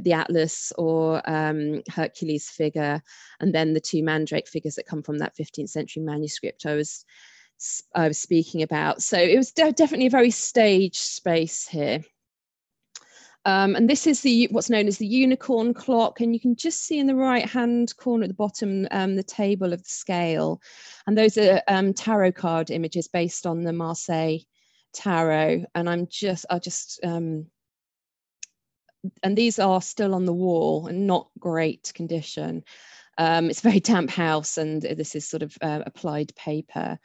the 0.02 0.14
Atlas 0.14 0.72
or 0.78 1.22
um, 1.30 1.84
Hercules 1.90 2.50
figure, 2.50 3.02
and 3.42 3.54
then 3.54 3.74
the 3.74 3.82
two 3.82 4.02
Mandrake 4.02 4.48
figures 4.48 4.76
that 4.76 4.88
come 4.88 5.04
from 5.04 5.18
that 5.18 5.36
15th 5.36 5.70
century 5.70 6.04
manuscript 6.04 6.66
I 6.66 6.76
was 6.76 7.06
I 7.96 8.08
was 8.08 8.20
speaking 8.20 8.62
about. 8.62 9.02
So 9.02 9.18
it 9.18 9.38
was 9.38 9.52
de 9.52 9.72
definitely 9.72 10.08
a 10.08 10.12
very 10.12 10.32
staged 10.32 10.96
space 10.96 11.68
here. 11.68 12.04
Um, 13.46 13.76
and 13.76 13.90
this 13.90 14.08
is 14.08 14.22
the 14.22 14.48
what's 14.52 14.70
known 14.70 14.88
as 14.88 14.98
the 14.98 15.06
unicorn 15.06 15.74
clock. 15.74 16.22
And 16.22 16.34
you 16.34 16.40
can 16.40 16.56
just 16.56 16.84
see 16.86 17.00
in 17.00 17.08
the 17.08 17.16
right 17.16 17.46
hand 17.48 17.96
corner 17.98 18.24
at 18.24 18.30
the 18.30 18.36
bottom 18.36 18.88
um, 18.92 19.16
the 19.16 19.24
table 19.24 19.74
of 19.74 19.84
the 19.84 19.90
scale. 19.90 20.62
And 21.08 21.18
those 21.18 21.38
are 21.38 21.62
um, 21.68 21.94
tarot 21.94 22.34
card 22.34 22.72
images 22.72 23.08
based 23.08 23.46
on 23.46 23.64
the 23.64 23.74
Marseille 23.74 24.40
tarot. 24.94 25.66
And 25.76 25.90
I'm 25.90 26.08
just, 26.08 26.46
I 26.50 26.60
just, 26.60 27.02
um, 27.04 27.48
and 29.22 29.38
these 29.38 29.60
are 29.60 29.82
still 29.82 30.16
on 30.16 30.26
the 30.26 30.34
wall 30.34 30.88
and 30.88 31.06
not 31.06 31.28
great 31.38 31.92
condition. 31.94 32.64
Um, 33.18 33.50
it's 33.50 33.60
a 33.60 33.64
very 33.64 33.82
damp 33.82 34.10
house 34.10 34.58
and 34.58 34.82
this 34.82 35.16
is 35.16 35.28
sort 35.28 35.44
of 35.44 35.58
uh, 35.62 35.82
applied 35.86 36.34
paper. 36.36 36.98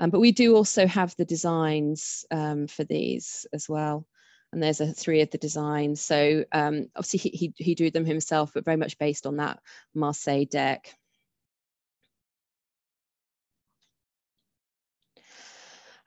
Um, 0.00 0.10
but 0.10 0.18
we 0.18 0.32
do 0.32 0.56
also 0.56 0.88
have 0.88 1.14
the 1.16 1.24
designs 1.24 2.24
for 2.28 2.82
these 2.82 3.46
as 3.52 3.68
well 3.68 4.08
and 4.54 4.62
there's 4.62 4.80
a 4.80 4.92
three 4.92 5.20
of 5.20 5.30
the 5.30 5.38
designs. 5.38 6.00
So 6.00 6.44
um, 6.52 6.88
obviously 6.96 7.18
he, 7.18 7.28
he, 7.30 7.54
he 7.56 7.74
drew 7.74 7.90
them 7.90 8.06
himself, 8.06 8.52
but 8.54 8.64
very 8.64 8.76
much 8.76 8.98
based 8.98 9.26
on 9.26 9.36
that 9.36 9.60
Marseille 9.94 10.46
deck. 10.46 10.94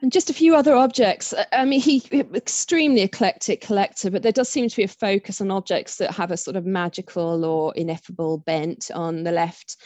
And 0.02 0.12
just 0.12 0.30
a 0.30 0.34
few 0.34 0.56
other 0.56 0.76
objects. 0.76 1.34
I 1.52 1.66
mean, 1.66 1.82
he 1.82 2.04
extremely 2.36 3.02
eclectic 3.02 3.62
collector, 3.62 4.12
but 4.12 4.22
there 4.22 4.32
does 4.32 4.48
seem 4.48 4.70
to 4.70 4.76
be 4.76 4.84
a 4.84 4.88
focus 4.88 5.42
on 5.42 5.50
objects 5.50 5.98
that 5.98 6.12
have 6.12 6.30
a 6.30 6.38
sort 6.38 6.56
of 6.56 6.68
magical 6.68 7.44
or 7.44 7.74
ineffable 7.76 8.38
bent. 8.38 8.92
On 8.94 9.24
the 9.24 9.32
left 9.32 9.78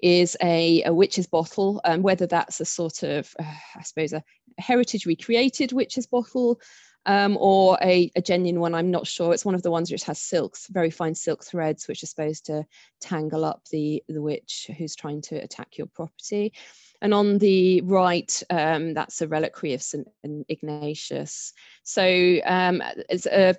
is 0.00 0.38
a, 0.42 0.82
a 0.84 0.94
witch's 0.94 1.26
bottle, 1.26 1.82
and 1.84 1.96
um, 1.96 2.02
whether 2.02 2.26
that's 2.26 2.60
a 2.60 2.64
sort 2.64 3.02
of, 3.02 3.30
uh, 3.38 3.44
I 3.76 3.82
suppose, 3.82 4.14
a 4.14 4.24
heritage 4.56 5.04
recreated 5.04 5.72
witch's 5.72 6.06
bottle 6.06 6.60
um, 7.06 7.36
or 7.40 7.78
a, 7.82 8.10
a, 8.16 8.22
genuine 8.22 8.60
one. 8.60 8.74
I'm 8.74 8.90
not 8.90 9.06
sure. 9.06 9.32
It's 9.32 9.44
one 9.44 9.54
of 9.54 9.62
the 9.62 9.70
ones 9.70 9.90
which 9.90 10.04
has 10.04 10.20
silks, 10.20 10.66
very 10.68 10.90
fine 10.90 11.14
silk 11.14 11.44
threads, 11.44 11.88
which 11.88 12.02
are 12.02 12.06
supposed 12.06 12.46
to 12.46 12.66
tangle 13.00 13.44
up 13.44 13.62
the, 13.70 14.02
the 14.08 14.20
witch 14.20 14.70
who's 14.76 14.94
trying 14.94 15.22
to 15.22 15.36
attack 15.36 15.78
your 15.78 15.86
property. 15.86 16.52
And 17.00 17.14
on 17.14 17.38
the 17.38 17.80
right, 17.82 18.42
um, 18.50 18.92
that's 18.92 19.22
a 19.22 19.28
reliquary 19.28 19.72
of 19.74 19.82
St. 19.82 20.06
Ignatius. 20.48 21.52
So 21.84 22.40
um, 22.44 22.82
it's 23.08 23.26
a 23.26 23.54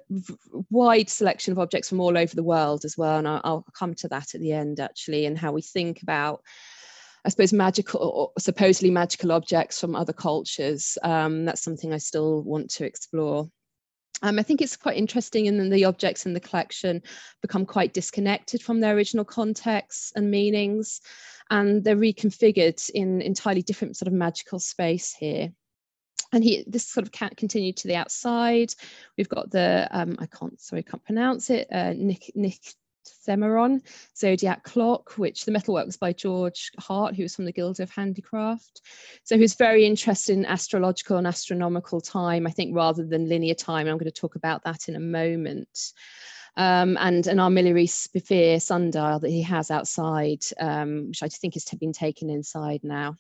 wide 0.69 1.10
selection 1.10 1.53
of 1.53 1.60
objects 1.60 1.89
from 1.89 2.01
all 2.01 2.17
over 2.17 2.36
the 2.36 2.43
world 2.43 2.84
as 2.84 2.98
well. 2.98 3.17
And 3.17 3.27
I'll, 3.27 3.41
I'll 3.43 3.65
come 3.74 3.96
to 3.96 4.10
that 4.10 4.36
at 4.36 4.41
the 4.41 4.51
end, 4.51 4.79
actually, 4.79 5.25
and 5.25 5.38
how 5.38 5.53
we 5.53 5.62
think 5.62 6.01
about 6.01 6.43
I 7.26 7.30
suppose 7.30 7.54
magical 7.54 8.02
or 8.02 8.32
supposedly 8.40 8.92
magical 8.92 9.32
objects 9.32 9.80
from 9.80 9.96
other 9.96 10.14
cultures. 10.14 10.98
Um, 11.04 11.46
that's 11.46 11.62
something 11.62 11.94
I 11.94 11.98
still 11.98 12.42
want 12.44 12.70
to 12.72 12.86
explore. 12.86 13.50
Um, 14.22 14.38
I 14.38 14.44
think 14.44 14.62
it's 14.62 14.76
quite 14.76 14.98
interesting 14.98 15.48
and 15.48 15.60
then 15.60 15.70
the 15.70 15.86
objects 15.86 16.26
in 16.26 16.34
the 16.34 16.40
collection 16.40 17.02
become 17.42 17.66
quite 17.66 17.94
disconnected 17.94 18.62
from 18.62 18.80
their 18.80 18.96
original 18.96 19.24
contexts 19.24 20.12
and 20.16 20.30
meanings 20.30 21.02
and 21.50 21.84
they're 21.84 21.96
reconfigured 21.96 22.90
in 22.90 23.22
entirely 23.22 23.62
different 23.62 23.98
sort 23.98 24.08
of 24.08 24.14
magical 24.14 24.60
space 24.60 25.14
here 25.14 25.52
and 26.32 26.44
he 26.44 26.64
this 26.68 26.88
sort 26.88 27.06
of 27.06 27.12
can't 27.12 27.38
continue 27.38 27.74
to 27.74 27.88
the 27.88 27.96
outside 27.96 28.74
we've 29.18 29.30
got 29.30 29.50
the 29.52 29.88
um, 29.92 30.16
i 30.20 30.26
can't 30.26 30.60
sorry 30.60 30.84
can't 30.84 31.04
pronounce 31.04 31.50
it 31.50 31.68
uh, 31.72 31.94
nick 31.96 32.32
nick 32.36 32.60
Themeron 33.25 33.82
Zodiac 34.15 34.63
Clock, 34.63 35.18
which 35.18 35.46
the 35.46 35.51
metalwork 35.51 35.86
was 35.86 35.98
by 35.98 36.13
George 36.13 36.72
Hart, 36.79 37.15
who 37.15 37.24
was 37.24 37.36
from 37.36 37.46
the 37.46 37.51
Guild 37.51 37.79
of 37.79 37.89
Handicraft. 37.89 38.82
So 39.24 39.36
he 39.36 39.41
was 39.41 39.56
very 39.56 39.86
interested 39.86 40.34
in 40.34 40.46
astrological 40.46 41.18
and 41.18 41.27
astronomical 41.27 42.01
time, 42.01 42.48
I 42.48 42.51
think, 42.51 42.75
rather 42.75 43.06
than 43.06 43.29
linear 43.29 43.56
time. 43.56 43.88
I'm 43.88 43.98
going 43.98 44.06
to 44.06 44.12
talk 44.12 44.36
about 44.36 44.63
that 44.63 44.88
in 44.88 44.96
a 44.96 45.00
moment. 45.00 45.94
Um, 46.58 46.98
and 47.00 47.25
an 47.27 47.38
armillary 47.38 47.88
sphere 47.88 48.60
sundial 48.60 49.20
that 49.20 49.29
he 49.29 49.44
has 49.44 49.72
outside, 49.72 50.44
um, 50.60 51.08
which 51.08 51.24
I 51.24 51.29
think 51.29 51.53
has 51.53 51.65
been 51.79 51.94
taken 51.94 52.29
inside 52.29 52.82
now. 52.84 53.15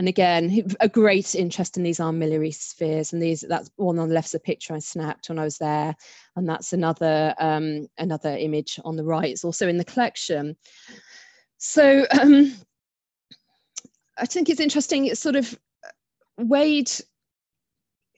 And 0.00 0.08
again, 0.08 0.66
a 0.80 0.88
great 0.88 1.34
interest 1.34 1.76
in 1.76 1.82
these 1.82 1.98
armillary 1.98 2.54
spheres. 2.54 3.12
And 3.12 3.20
these 3.20 3.44
that's 3.46 3.70
one 3.76 3.98
on 3.98 4.08
the 4.08 4.14
left 4.14 4.28
is 4.28 4.34
a 4.34 4.40
picture 4.40 4.72
I 4.72 4.78
snapped 4.78 5.28
when 5.28 5.38
I 5.38 5.44
was 5.44 5.58
there. 5.58 5.94
And 6.36 6.48
that's 6.48 6.72
another 6.72 7.34
um, 7.38 7.86
another 7.98 8.34
image 8.34 8.80
on 8.82 8.96
the 8.96 9.04
right. 9.04 9.30
It's 9.30 9.44
also 9.44 9.68
in 9.68 9.76
the 9.76 9.84
collection. 9.84 10.56
So 11.58 12.06
um, 12.18 12.50
I 14.16 14.24
think 14.24 14.48
it's 14.48 14.58
interesting. 14.58 15.04
It's 15.04 15.20
sort 15.20 15.36
of 15.36 15.54
Wade 16.38 16.90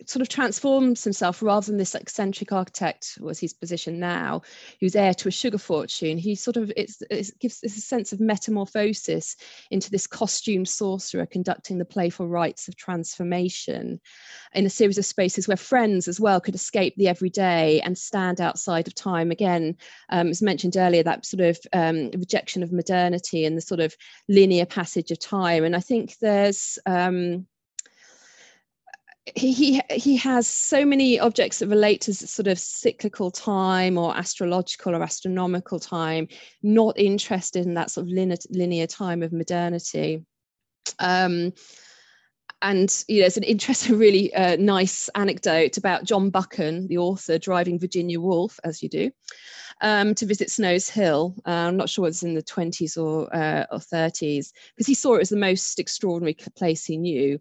sort 0.06 0.20
of 0.20 0.28
transforms 0.28 1.04
himself 1.04 1.42
rather 1.42 1.66
than 1.66 1.76
this 1.76 1.94
eccentric 1.94 2.52
architect 2.52 3.18
was 3.20 3.38
his 3.38 3.52
position 3.52 3.98
now 3.98 4.42
who's 4.80 4.96
heir 4.96 5.14
to 5.14 5.28
a 5.28 5.32
sugar 5.32 5.58
fortune. 5.58 6.18
He 6.18 6.34
sort 6.34 6.56
of 6.56 6.72
it 6.76 6.92
gives 7.40 7.60
this 7.60 7.76
a 7.76 7.80
sense 7.80 8.12
of 8.12 8.20
metamorphosis 8.20 9.36
into 9.70 9.90
this 9.90 10.06
costumed 10.06 10.68
sorcerer 10.68 11.26
conducting 11.26 11.78
the 11.78 11.84
playful 11.84 12.28
rites 12.28 12.68
of 12.68 12.76
transformation 12.76 14.00
in 14.54 14.66
a 14.66 14.70
series 14.70 14.98
of 14.98 15.04
spaces 15.04 15.48
where 15.48 15.56
friends 15.56 16.08
as 16.08 16.20
well 16.20 16.40
could 16.40 16.54
escape 16.54 16.94
the 16.96 17.08
everyday 17.08 17.80
and 17.80 17.96
stand 17.96 18.40
outside 18.40 18.86
of 18.86 18.94
time. 18.94 19.30
Again 19.30 19.76
um, 20.10 20.28
as 20.28 20.42
mentioned 20.42 20.76
earlier 20.76 21.02
that 21.02 21.26
sort 21.26 21.40
of 21.40 21.58
um, 21.72 22.10
rejection 22.10 22.62
of 22.62 22.72
modernity 22.72 23.44
and 23.44 23.56
the 23.56 23.60
sort 23.60 23.80
of 23.80 23.96
linear 24.28 24.66
passage 24.66 25.10
of 25.10 25.18
time. 25.18 25.64
And 25.64 25.76
i 25.76 25.80
think 25.80 26.18
there's 26.18 26.78
um, 26.86 27.46
he 29.36 29.80
he 29.90 30.16
has 30.16 30.48
so 30.48 30.84
many 30.84 31.20
objects 31.20 31.60
that 31.60 31.68
relate 31.68 32.00
to 32.00 32.12
sort 32.14 32.48
of 32.48 32.58
cyclical 32.58 33.30
time 33.30 33.96
or 33.96 34.16
astrological 34.16 34.96
or 34.96 35.02
astronomical 35.02 35.78
time 35.78 36.26
not 36.62 36.98
interested 36.98 37.64
in 37.64 37.74
that 37.74 37.90
sort 37.90 38.06
of 38.06 38.12
linear, 38.12 38.36
linear 38.50 38.86
time 38.86 39.22
of 39.22 39.32
modernity 39.32 40.24
um, 40.98 41.52
and 42.62 43.04
you 43.08 43.16
know, 43.16 43.22
there's 43.22 43.36
an 43.36 43.42
interesting, 43.42 43.98
really 43.98 44.32
uh, 44.34 44.56
nice 44.56 45.10
anecdote 45.14 45.76
about 45.76 46.04
John 46.04 46.30
Buchan, 46.30 46.86
the 46.88 46.98
author, 46.98 47.38
driving 47.38 47.78
Virginia 47.78 48.20
Woolf, 48.20 48.58
as 48.64 48.82
you 48.82 48.88
do, 48.88 49.10
um, 49.80 50.14
to 50.14 50.26
visit 50.26 50.48
Snowshill. 50.48 51.36
Uh, 51.46 51.50
I'm 51.50 51.76
not 51.76 51.90
sure 51.90 52.06
it's 52.06 52.22
in 52.22 52.34
the 52.34 52.42
20s 52.42 52.96
or, 52.96 53.34
uh, 53.34 53.66
or 53.70 53.78
30s, 53.78 54.52
because 54.76 54.86
he 54.86 54.94
saw 54.94 55.16
it 55.16 55.22
as 55.22 55.28
the 55.28 55.36
most 55.36 55.78
extraordinary 55.78 56.36
place 56.56 56.84
he 56.84 56.96
knew. 56.96 57.40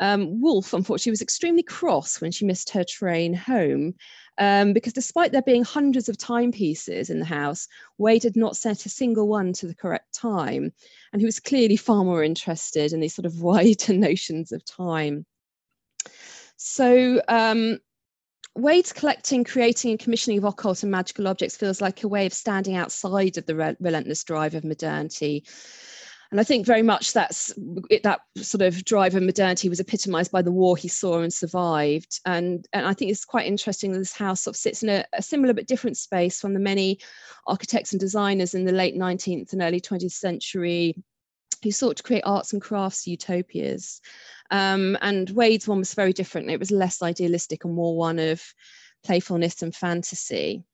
Um, 0.00 0.42
unfortunately, 0.42 1.10
was 1.10 1.22
extremely 1.22 1.62
cross 1.62 2.20
when 2.20 2.32
she 2.32 2.46
missed 2.46 2.70
her 2.70 2.84
train 2.84 3.34
home. 3.34 3.94
Um, 4.38 4.72
because 4.72 4.94
despite 4.94 5.32
there 5.32 5.42
being 5.42 5.62
hundreds 5.62 6.08
of 6.08 6.16
timepieces 6.16 7.10
in 7.10 7.18
the 7.18 7.26
house, 7.26 7.68
Wade 7.98 8.22
had 8.22 8.36
not 8.36 8.56
set 8.56 8.86
a 8.86 8.88
single 8.88 9.28
one 9.28 9.52
to 9.54 9.66
the 9.66 9.74
correct 9.74 10.14
time. 10.14 10.72
And 11.12 11.20
he 11.20 11.26
was 11.26 11.38
clearly 11.38 11.76
far 11.76 12.02
more 12.02 12.24
interested 12.24 12.94
in 12.94 13.00
these 13.00 13.14
sort 13.14 13.26
of 13.26 13.42
wider 13.42 13.92
notions 13.92 14.50
of 14.52 14.64
time. 14.64 15.26
So 16.56 17.20
um, 17.28 17.78
Wade's 18.54 18.92
collecting, 18.92 19.44
creating, 19.44 19.92
and 19.92 20.00
commissioning 20.00 20.38
of 20.38 20.44
occult 20.44 20.82
and 20.82 20.90
magical 20.90 21.28
objects 21.28 21.56
feels 21.56 21.80
like 21.80 22.02
a 22.02 22.08
way 22.08 22.26
of 22.26 22.32
standing 22.32 22.76
outside 22.76 23.38
of 23.38 23.46
the 23.46 23.54
re 23.54 23.76
relentless 23.80 24.24
drive 24.24 24.54
of 24.54 24.64
modernity. 24.64 25.44
And 26.30 26.38
I 26.38 26.44
think 26.44 26.64
very 26.64 26.82
much 26.82 27.12
that's 27.12 27.52
it, 27.90 28.04
that 28.04 28.20
sort 28.36 28.62
of 28.62 28.84
drive 28.84 29.16
of 29.16 29.22
modernity 29.22 29.68
was 29.68 29.80
epitomized 29.80 30.30
by 30.30 30.42
the 30.42 30.52
war 30.52 30.76
he 30.76 30.86
saw 30.86 31.20
and 31.20 31.32
survived. 31.32 32.20
And, 32.24 32.66
and 32.72 32.86
I 32.86 32.94
think 32.94 33.10
it's 33.10 33.24
quite 33.24 33.46
interesting 33.46 33.90
that 33.92 33.98
this 33.98 34.16
house 34.16 34.42
sort 34.42 34.54
of 34.54 34.60
sits 34.60 34.84
in 34.84 34.90
a, 34.90 35.04
a 35.12 35.22
similar 35.22 35.54
but 35.54 35.66
different 35.66 35.96
space 35.96 36.40
from 36.40 36.54
the 36.54 36.60
many 36.60 37.00
architects 37.48 37.92
and 37.92 37.98
designers 37.98 38.54
in 38.54 38.64
the 38.64 38.72
late 38.72 38.96
19th 38.96 39.52
and 39.52 39.60
early 39.60 39.80
20th 39.80 40.12
century 40.12 40.94
who 41.64 41.72
sought 41.72 41.96
to 41.96 42.02
create 42.02 42.22
arts 42.24 42.52
and 42.52 42.62
crafts 42.62 43.08
utopias. 43.08 44.00
Um, 44.52 44.96
and 45.02 45.28
Wade's 45.30 45.66
one 45.66 45.78
was 45.78 45.94
very 45.94 46.12
different. 46.12 46.50
It 46.50 46.60
was 46.60 46.70
less 46.70 47.02
idealistic 47.02 47.64
and 47.64 47.74
more 47.74 47.96
one 47.96 48.18
of 48.18 48.42
playfulness 49.04 49.62
and 49.62 49.74
fantasy. 49.74 50.64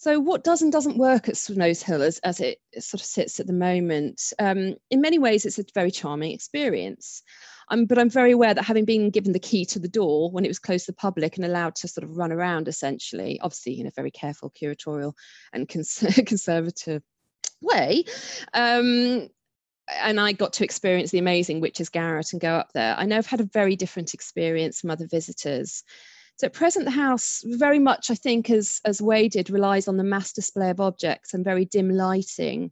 So, 0.00 0.20
what 0.20 0.44
does 0.44 0.62
and 0.62 0.70
doesn't 0.70 0.96
work 0.96 1.28
at 1.28 1.34
Snowshill 1.34 2.02
as, 2.02 2.20
as 2.20 2.38
it 2.38 2.60
sort 2.78 3.00
of 3.00 3.04
sits 3.04 3.40
at 3.40 3.48
the 3.48 3.52
moment? 3.52 4.32
Um, 4.38 4.76
in 4.92 5.00
many 5.00 5.18
ways, 5.18 5.44
it's 5.44 5.58
a 5.58 5.64
very 5.74 5.90
charming 5.90 6.30
experience. 6.30 7.24
Um, 7.68 7.84
but 7.84 7.98
I'm 7.98 8.08
very 8.08 8.30
aware 8.30 8.54
that 8.54 8.64
having 8.64 8.84
been 8.84 9.10
given 9.10 9.32
the 9.32 9.40
key 9.40 9.64
to 9.66 9.80
the 9.80 9.88
door 9.88 10.30
when 10.30 10.44
it 10.44 10.48
was 10.48 10.60
closed 10.60 10.86
to 10.86 10.92
the 10.92 10.96
public 10.96 11.36
and 11.36 11.44
allowed 11.44 11.74
to 11.76 11.88
sort 11.88 12.04
of 12.04 12.16
run 12.16 12.30
around 12.30 12.68
essentially, 12.68 13.40
obviously 13.40 13.80
in 13.80 13.88
a 13.88 13.92
very 13.96 14.12
careful, 14.12 14.52
curatorial, 14.52 15.14
and 15.52 15.68
cons 15.68 15.98
conservative 16.26 17.02
way, 17.60 18.04
um, 18.54 19.28
and 20.00 20.20
I 20.20 20.30
got 20.30 20.52
to 20.54 20.64
experience 20.64 21.10
the 21.10 21.18
amazing 21.18 21.60
Witches 21.60 21.88
Garret 21.88 22.32
and 22.32 22.40
go 22.40 22.54
up 22.54 22.70
there. 22.72 22.94
I 22.96 23.04
know 23.04 23.16
I've 23.16 23.26
had 23.26 23.40
a 23.40 23.50
very 23.52 23.74
different 23.74 24.14
experience 24.14 24.80
from 24.80 24.90
other 24.90 25.08
visitors. 25.10 25.82
So 26.38 26.46
at 26.46 26.52
present, 26.52 26.84
the 26.84 26.92
house 26.92 27.42
very 27.44 27.80
much, 27.80 28.12
I 28.12 28.14
think, 28.14 28.48
as, 28.48 28.80
as 28.84 29.02
Wade 29.02 29.32
did, 29.32 29.50
relies 29.50 29.88
on 29.88 29.96
the 29.96 30.04
mass 30.04 30.32
display 30.32 30.70
of 30.70 30.80
objects 30.80 31.34
and 31.34 31.44
very 31.44 31.64
dim 31.64 31.90
lighting 31.90 32.70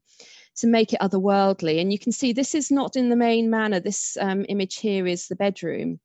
to 0.59 0.69
make 0.69 0.93
it 0.93 1.01
otherworldly. 1.01 1.81
And 1.81 1.93
you 1.93 1.99
can 1.99 2.13
see 2.13 2.33
this 2.33 2.55
is 2.55 2.71
not 2.71 2.95
in 2.95 3.09
the 3.09 3.17
main 3.17 3.51
manner. 3.51 3.81
This 3.81 4.17
um, 4.21 4.47
image 4.49 4.77
here 4.77 5.05
is 5.05 5.27
the 5.27 5.35
bedroom. 5.35 5.99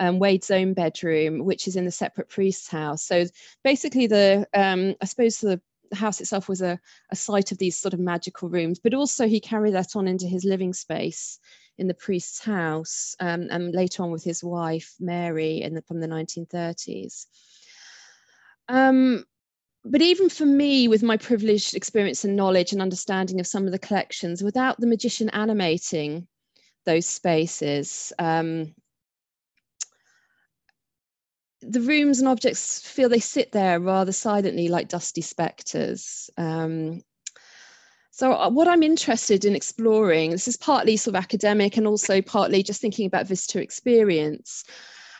Um, 0.00 0.18
Wade's 0.18 0.50
own 0.50 0.74
bedroom, 0.74 1.44
which 1.44 1.68
is 1.68 1.76
in 1.76 1.84
the 1.84 1.92
separate 1.92 2.28
priest's 2.28 2.68
house. 2.68 3.04
So 3.04 3.26
basically, 3.62 4.08
the 4.08 4.48
um, 4.52 4.96
I 5.00 5.04
suppose 5.04 5.38
the 5.38 5.60
house 5.92 6.20
itself 6.20 6.48
was 6.48 6.62
a, 6.62 6.80
a 7.12 7.16
site 7.16 7.52
of 7.52 7.58
these 7.58 7.78
sort 7.78 7.94
of 7.94 8.00
magical 8.00 8.48
rooms, 8.48 8.80
but 8.80 8.92
also 8.92 9.28
he 9.28 9.38
carried 9.38 9.74
that 9.74 9.94
on 9.94 10.08
into 10.08 10.26
his 10.26 10.44
living 10.44 10.72
space 10.72 11.38
in 11.78 11.86
the 11.86 11.94
priest's 11.94 12.40
house 12.40 13.16
um, 13.20 13.48
and 13.50 13.74
later 13.74 14.02
on 14.02 14.10
with 14.10 14.24
his 14.24 14.44
wife, 14.44 14.94
Mary, 15.00 15.62
in 15.62 15.74
the, 15.74 15.82
from 15.82 16.00
the 16.00 16.06
1930s. 16.06 17.26
Um, 18.68 19.24
but 19.84 20.00
even 20.00 20.30
for 20.30 20.46
me, 20.46 20.88
with 20.88 21.02
my 21.02 21.16
privileged 21.16 21.74
experience 21.74 22.24
and 22.24 22.36
knowledge 22.36 22.72
and 22.72 22.80
understanding 22.80 23.40
of 23.40 23.46
some 23.46 23.66
of 23.66 23.72
the 23.72 23.78
collections, 23.78 24.42
without 24.42 24.80
the 24.80 24.86
magician 24.86 25.28
animating 25.30 26.26
those 26.86 27.06
spaces, 27.06 28.12
um, 28.18 28.74
the 31.60 31.80
rooms 31.80 32.18
and 32.18 32.28
objects 32.28 32.80
feel 32.80 33.08
they 33.08 33.20
sit 33.20 33.52
there 33.52 33.80
rather 33.80 34.12
silently 34.12 34.68
like 34.68 34.88
dusty 34.88 35.22
spectres. 35.22 36.30
Um, 36.36 37.02
so 38.16 38.32
uh, 38.32 38.48
what 38.48 38.68
I'm 38.68 38.84
interested 38.84 39.44
in 39.44 39.56
exploring, 39.56 40.30
this 40.30 40.46
is 40.46 40.56
partly 40.56 40.96
sort 40.96 41.16
of 41.16 41.20
academic 41.20 41.76
and 41.76 41.84
also 41.84 42.22
partly 42.22 42.62
just 42.62 42.80
thinking 42.80 43.06
about 43.06 43.26
visitor 43.26 43.58
experience. 43.58 44.62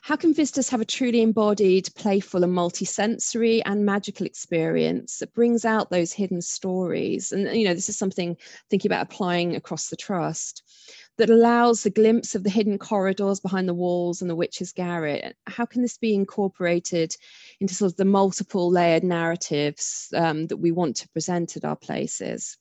How 0.03 0.15
can 0.15 0.33
visitors 0.33 0.69
have 0.69 0.81
a 0.81 0.85
truly 0.85 1.21
embodied, 1.21 1.89
playful 1.97 2.45
and 2.45 2.53
multisensory 2.57 3.63
and 3.65 3.85
magical 3.85 4.27
experience 4.27 5.19
that 5.19 5.35
brings 5.35 5.65
out 5.65 5.91
those 5.91 6.13
hidden 6.13 6.41
stories? 6.41 7.33
And, 7.33 7.49
you 7.57 7.65
know, 7.65 7.75
this 7.75 7.89
is 7.89 7.99
something 7.99 8.37
thinking 8.71 8.89
about 8.93 9.11
applying 9.11 9.57
across 9.57 9.89
the 9.89 9.97
trust 9.97 10.63
that 11.19 11.31
allows 11.31 11.85
a 11.85 11.91
glimpse 11.91 12.37
of 12.37 12.45
the 12.45 12.51
hidden 12.51 12.79
corridors 12.79 13.41
behind 13.41 13.69
the 13.69 13.75
walls 13.75 14.21
and 14.21 14.31
the 14.31 14.37
witch's 14.37 14.71
garret. 14.71 15.37
How 15.49 15.67
can 15.67 15.83
this 15.83 15.99
be 15.99 16.15
incorporated 16.15 17.17
into 17.59 17.75
sort 17.75 17.91
of 17.91 17.97
the 17.97 18.05
multiple 18.05 18.71
layered 18.71 19.03
narratives 19.03 20.11
um, 20.15 20.47
that 20.47 20.59
we 20.59 20.71
want 20.71 20.95
to 20.99 21.09
present 21.09 21.57
at 21.57 21.65
our 21.65 21.75
places? 21.75 22.57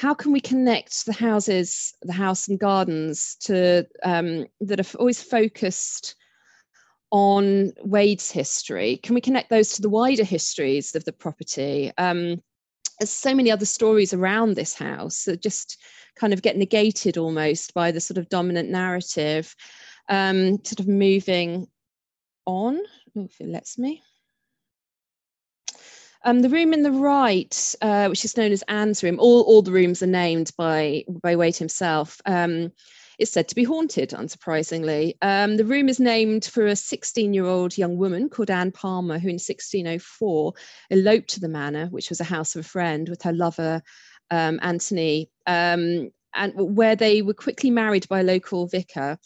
How 0.00 0.14
can 0.14 0.32
we 0.32 0.40
connect 0.40 1.04
the 1.04 1.12
houses, 1.12 1.92
the 2.00 2.14
house 2.14 2.48
and 2.48 2.58
gardens 2.58 3.36
to 3.40 3.86
um, 4.02 4.46
that 4.62 4.80
are 4.80 4.98
always 4.98 5.22
focused 5.22 6.14
on 7.10 7.72
Wade's 7.84 8.30
history? 8.30 8.96
Can 9.02 9.14
we 9.14 9.20
connect 9.20 9.50
those 9.50 9.74
to 9.74 9.82
the 9.82 9.90
wider 9.90 10.24
histories 10.24 10.94
of 10.94 11.04
the 11.04 11.12
property? 11.12 11.92
Um, 11.98 12.42
there's 12.98 13.10
so 13.10 13.34
many 13.34 13.50
other 13.50 13.66
stories 13.66 14.14
around 14.14 14.54
this 14.54 14.72
house 14.72 15.24
that 15.24 15.42
just 15.42 15.76
kind 16.16 16.32
of 16.32 16.40
get 16.40 16.56
negated 16.56 17.18
almost 17.18 17.74
by 17.74 17.90
the 17.90 18.00
sort 18.00 18.16
of 18.16 18.30
dominant 18.30 18.70
narrative, 18.70 19.54
um, 20.08 20.64
sort 20.64 20.80
of 20.80 20.88
moving 20.88 21.66
on, 22.46 22.80
if 23.16 23.38
it 23.38 23.48
lets 23.48 23.76
me. 23.76 24.02
Um, 26.24 26.40
the 26.40 26.48
room 26.48 26.74
in 26.74 26.82
the 26.82 26.92
right, 26.92 27.74
uh, 27.80 28.08
which 28.08 28.24
is 28.24 28.36
known 28.36 28.52
as 28.52 28.62
Anne's 28.68 29.02
room, 29.02 29.18
all, 29.18 29.42
all 29.42 29.62
the 29.62 29.72
rooms 29.72 30.02
are 30.02 30.06
named 30.06 30.52
by, 30.56 31.04
by 31.08 31.34
Wade 31.34 31.56
himself, 31.56 32.20
um, 32.26 32.72
is 33.18 33.30
said 33.30 33.48
to 33.48 33.54
be 33.54 33.64
haunted, 33.64 34.10
unsurprisingly. 34.10 35.14
Um, 35.22 35.56
the 35.56 35.64
room 35.64 35.88
is 35.88 36.00
named 36.00 36.44
for 36.44 36.66
a 36.66 36.76
16 36.76 37.32
year 37.32 37.46
old 37.46 37.76
young 37.78 37.96
woman 37.96 38.28
called 38.28 38.50
Anne 38.50 38.72
Palmer, 38.72 39.18
who 39.18 39.28
in 39.28 39.34
1604 39.34 40.52
eloped 40.90 41.28
to 41.30 41.40
the 41.40 41.48
manor, 41.48 41.86
which 41.86 42.10
was 42.10 42.20
a 42.20 42.24
house 42.24 42.54
of 42.54 42.64
a 42.64 42.68
friend, 42.68 43.08
with 43.08 43.22
her 43.22 43.32
lover 43.32 43.82
um, 44.30 44.58
Anthony, 44.62 45.30
um, 45.46 46.10
and 46.34 46.52
where 46.56 46.96
they 46.96 47.22
were 47.22 47.34
quickly 47.34 47.70
married 47.70 48.08
by 48.08 48.20
a 48.20 48.24
local 48.24 48.66
vicar. 48.66 49.18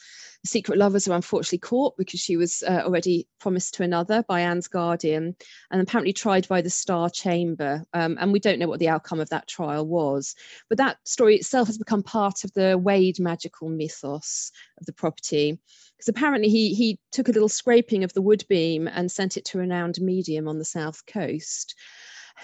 The 0.43 0.49
secret 0.49 0.79
lovers 0.79 1.09
were 1.09 1.14
unfortunately 1.14 1.59
caught 1.59 1.97
because 1.97 2.21
she 2.21 2.37
was 2.37 2.62
uh, 2.67 2.83
already 2.85 3.27
promised 3.40 3.75
to 3.75 3.83
another 3.83 4.25
by 4.29 4.40
Anne's 4.40 4.69
guardian, 4.69 5.37
and 5.71 5.81
apparently 5.81 6.12
tried 6.12 6.47
by 6.49 6.61
the 6.61 6.71
Star 6.71 7.09
Chamber. 7.09 7.85
Um, 7.95 8.17
and 8.21 8.33
we 8.33 8.40
don't 8.40 8.59
know 8.59 8.69
what 8.69 8.79
the 8.79 8.88
outcome 8.88 9.21
of 9.21 9.31
that 9.31 9.49
trial 9.49 9.87
was. 9.87 10.35
But 10.69 10.79
that 10.79 10.99
story 11.05 11.37
itself 11.37 11.69
has 11.69 11.79
become 11.79 12.03
part 12.03 12.45
of 12.45 12.53
the 12.53 12.77
Wade 12.77 13.19
magical 13.19 13.69
mythos 13.69 14.51
of 14.79 14.87
the 14.87 14.93
property. 14.93 15.59
Because 15.97 16.09
apparently 16.09 16.49
he, 16.51 16.75
he 16.75 16.99
took 17.12 17.29
a 17.29 17.33
little 17.33 17.49
scraping 17.49 18.05
of 18.05 18.12
the 18.12 18.23
wood 18.23 18.45
beam 18.49 18.88
and 18.88 19.11
sent 19.11 19.37
it 19.37 19.45
to 19.47 19.59
a 19.59 19.61
renowned 19.61 20.01
medium 20.01 20.49
on 20.49 20.59
the 20.59 20.64
south 20.64 21.07
coast 21.07 21.75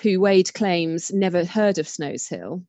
who 0.02 0.20
Wade 0.20 0.52
claims 0.54 1.12
never 1.12 1.44
heard 1.44 1.78
of 1.78 1.86
Snowshill. 1.86 2.64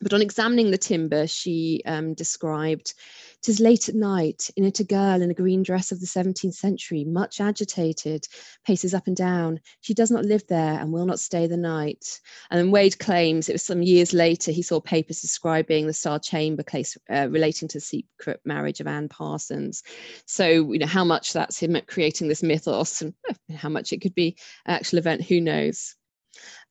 But 0.00 0.12
on 0.12 0.22
examining 0.22 0.70
the 0.70 0.78
timber, 0.78 1.26
she 1.26 1.82
um, 1.84 2.14
described, 2.14 2.94
"Tis 3.42 3.58
late 3.58 3.88
at 3.88 3.96
night, 3.96 4.48
in 4.56 4.64
it 4.64 4.78
a 4.78 4.84
girl 4.84 5.20
in 5.20 5.30
a 5.30 5.34
green 5.34 5.64
dress 5.64 5.90
of 5.90 6.00
the 6.00 6.06
17th 6.06 6.54
century, 6.54 7.04
much 7.04 7.40
agitated, 7.40 8.26
paces 8.64 8.94
up 8.94 9.08
and 9.08 9.16
down. 9.16 9.60
She 9.80 9.94
does 9.94 10.10
not 10.10 10.24
live 10.24 10.46
there 10.46 10.78
and 10.78 10.92
will 10.92 11.06
not 11.06 11.18
stay 11.18 11.48
the 11.48 11.56
night." 11.56 12.20
And 12.50 12.60
then 12.60 12.70
Wade 12.70 12.98
claims 13.00 13.48
it 13.48 13.54
was 13.54 13.62
some 13.62 13.82
years 13.82 14.12
later 14.12 14.52
he 14.52 14.62
saw 14.62 14.80
papers 14.80 15.20
describing 15.20 15.86
the 15.86 15.92
Star 15.92 16.20
Chamber 16.20 16.62
case 16.62 16.96
uh, 17.10 17.28
relating 17.28 17.66
to 17.68 17.78
the 17.78 17.82
secret 17.82 18.40
marriage 18.44 18.80
of 18.80 18.86
Anne 18.86 19.08
Parsons. 19.08 19.82
So 20.26 20.72
you 20.72 20.78
know 20.78 20.86
how 20.86 21.04
much 21.04 21.32
that's 21.32 21.58
him 21.58 21.76
creating 21.88 22.28
this 22.28 22.42
mythos, 22.42 23.02
and 23.02 23.14
how 23.56 23.68
much 23.68 23.92
it 23.92 24.00
could 24.00 24.14
be 24.14 24.36
actual 24.66 24.98
event, 24.98 25.24
who 25.24 25.40
knows. 25.40 25.96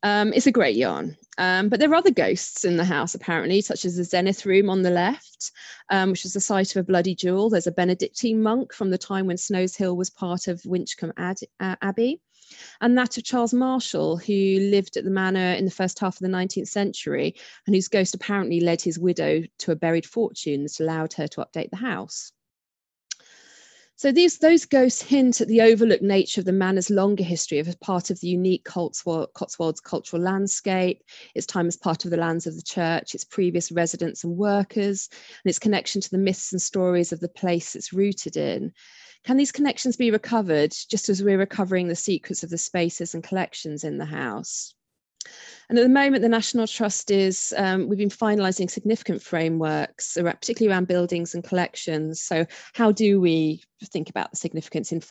Um, 0.04 0.34
it's 0.34 0.48
a 0.48 0.52
great 0.52 0.76
yarn. 0.76 1.18
Um, 1.38 1.70
but 1.70 1.80
there 1.80 1.92
are 1.92 1.96
other 1.96 2.12
ghosts 2.12 2.66
in 2.66 2.78
the 2.78 2.86
house, 2.86 3.14
apparently, 3.14 3.62
such 3.62 3.86
as 3.86 3.96
the 3.96 4.04
Zenith 4.04 4.46
Room 4.46 4.70
on 4.70 4.82
the 4.82 4.90
left, 4.90 5.52
um, 5.90 6.12
which 6.12 6.26
is 6.26 6.34
the 6.34 6.40
site 6.40 6.76
of 6.76 6.80
a 6.80 6.84
bloody 6.84 7.14
duel. 7.14 7.50
There's 7.50 7.68
a 7.68 7.72
Benedictine 7.72 8.42
monk 8.42 8.74
from 8.74 8.90
the 8.90 8.98
time 8.98 9.28
when 9.28 9.38
Snowshill 9.38 9.96
was 9.96 10.10
part 10.10 10.48
of 10.48 10.62
Winchcombe 10.64 11.14
Ad- 11.18 11.38
uh, 11.60 11.76
Abbey, 11.82 12.22
and 12.82 12.98
that 12.98 13.18
of 13.18 13.24
Charles 13.24 13.54
Marshall, 13.54 14.18
who 14.18 14.34
lived 14.72 14.98
at 14.98 15.04
the 15.04 15.12
manor 15.12 15.54
in 15.54 15.66
the 15.66 15.72
first 15.72 16.00
half 16.00 16.16
of 16.16 16.22
the 16.22 16.28
19th 16.28 16.70
century, 16.70 17.36
and 17.66 17.76
whose 17.76 17.88
ghost 17.88 18.16
apparently 18.16 18.60
led 18.60 18.82
his 18.82 18.98
widow 18.98 19.44
to 19.60 19.72
a 19.72 19.76
buried 19.76 20.06
fortune 20.06 20.64
that 20.64 20.80
allowed 20.80 21.14
her 21.14 21.28
to 21.28 21.42
update 21.42 21.70
the 21.70 21.78
house. 21.78 22.32
So 24.00 24.12
these 24.12 24.38
those 24.38 24.66
ghosts 24.66 25.02
hint 25.02 25.42
at 25.42 25.48
the 25.48 25.62
overlooked 25.62 26.04
nature 26.04 26.40
of 26.40 26.46
the 26.46 26.52
manor's 26.54 26.92
longer 26.92 27.24
history 27.24 27.58
as 27.58 27.76
part 27.78 28.12
of 28.12 28.20
the 28.20 28.28
unique 28.28 28.64
Cotswold, 28.64 29.34
Cotswolds 29.34 29.80
cultural 29.80 30.22
landscape, 30.22 31.02
its 31.34 31.48
time 31.48 31.66
as 31.66 31.78
part 31.78 32.06
of 32.06 32.12
the 32.12 32.18
lands 32.18 32.46
of 32.46 32.56
the 32.56 32.62
church, 32.62 33.16
its 33.16 33.24
previous 33.24 33.72
residents 33.72 34.24
and 34.24 34.38
workers, 34.38 35.10
and 35.44 35.50
its 35.50 35.58
connection 35.58 36.00
to 36.00 36.12
the 36.12 36.20
myths 36.20 36.52
and 36.52 36.62
stories 36.62 37.12
of 37.12 37.22
the 37.22 37.28
place 37.28 37.76
it's 37.76 37.92
rooted 37.92 38.38
in. 38.38 38.72
Can 39.24 39.38
these 39.38 39.52
connections 39.52 39.98
be 39.98 40.12
recovered 40.12 40.76
just 40.92 41.10
as 41.10 41.24
we're 41.24 41.40
recovering 41.40 41.88
the 41.88 41.96
secrets 41.96 42.44
of 42.44 42.52
the 42.52 42.60
spaces 42.60 43.16
and 43.16 43.24
collections 43.24 43.84
in 43.84 43.98
the 43.98 44.06
house? 44.06 44.76
And 45.70 45.78
at 45.78 45.82
the 45.82 45.90
moment, 45.90 46.22
the 46.22 46.30
National 46.30 46.66
Trust 46.66 47.12
is, 47.12 47.54
um, 47.58 47.90
we've 47.90 47.98
been 47.98 48.10
finalising 48.10 48.70
significant 48.70 49.22
frameworks, 49.22 50.14
particularly 50.14 50.74
around 50.74 50.88
buildings 50.88 51.36
and 51.36 51.44
collections. 51.44 52.22
So 52.22 52.46
how 52.74 52.92
do 52.92 53.20
we 53.20 53.64
think 53.84 54.10
about 54.10 54.32
the 54.32 54.38
significance 54.38 54.92
in, 54.92 55.02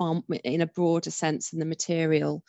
in 0.44 0.60
a 0.62 0.66
broader 0.66 1.10
sense 1.10 1.50
than 1.50 1.60
the 1.60 1.66
material, 1.66 2.42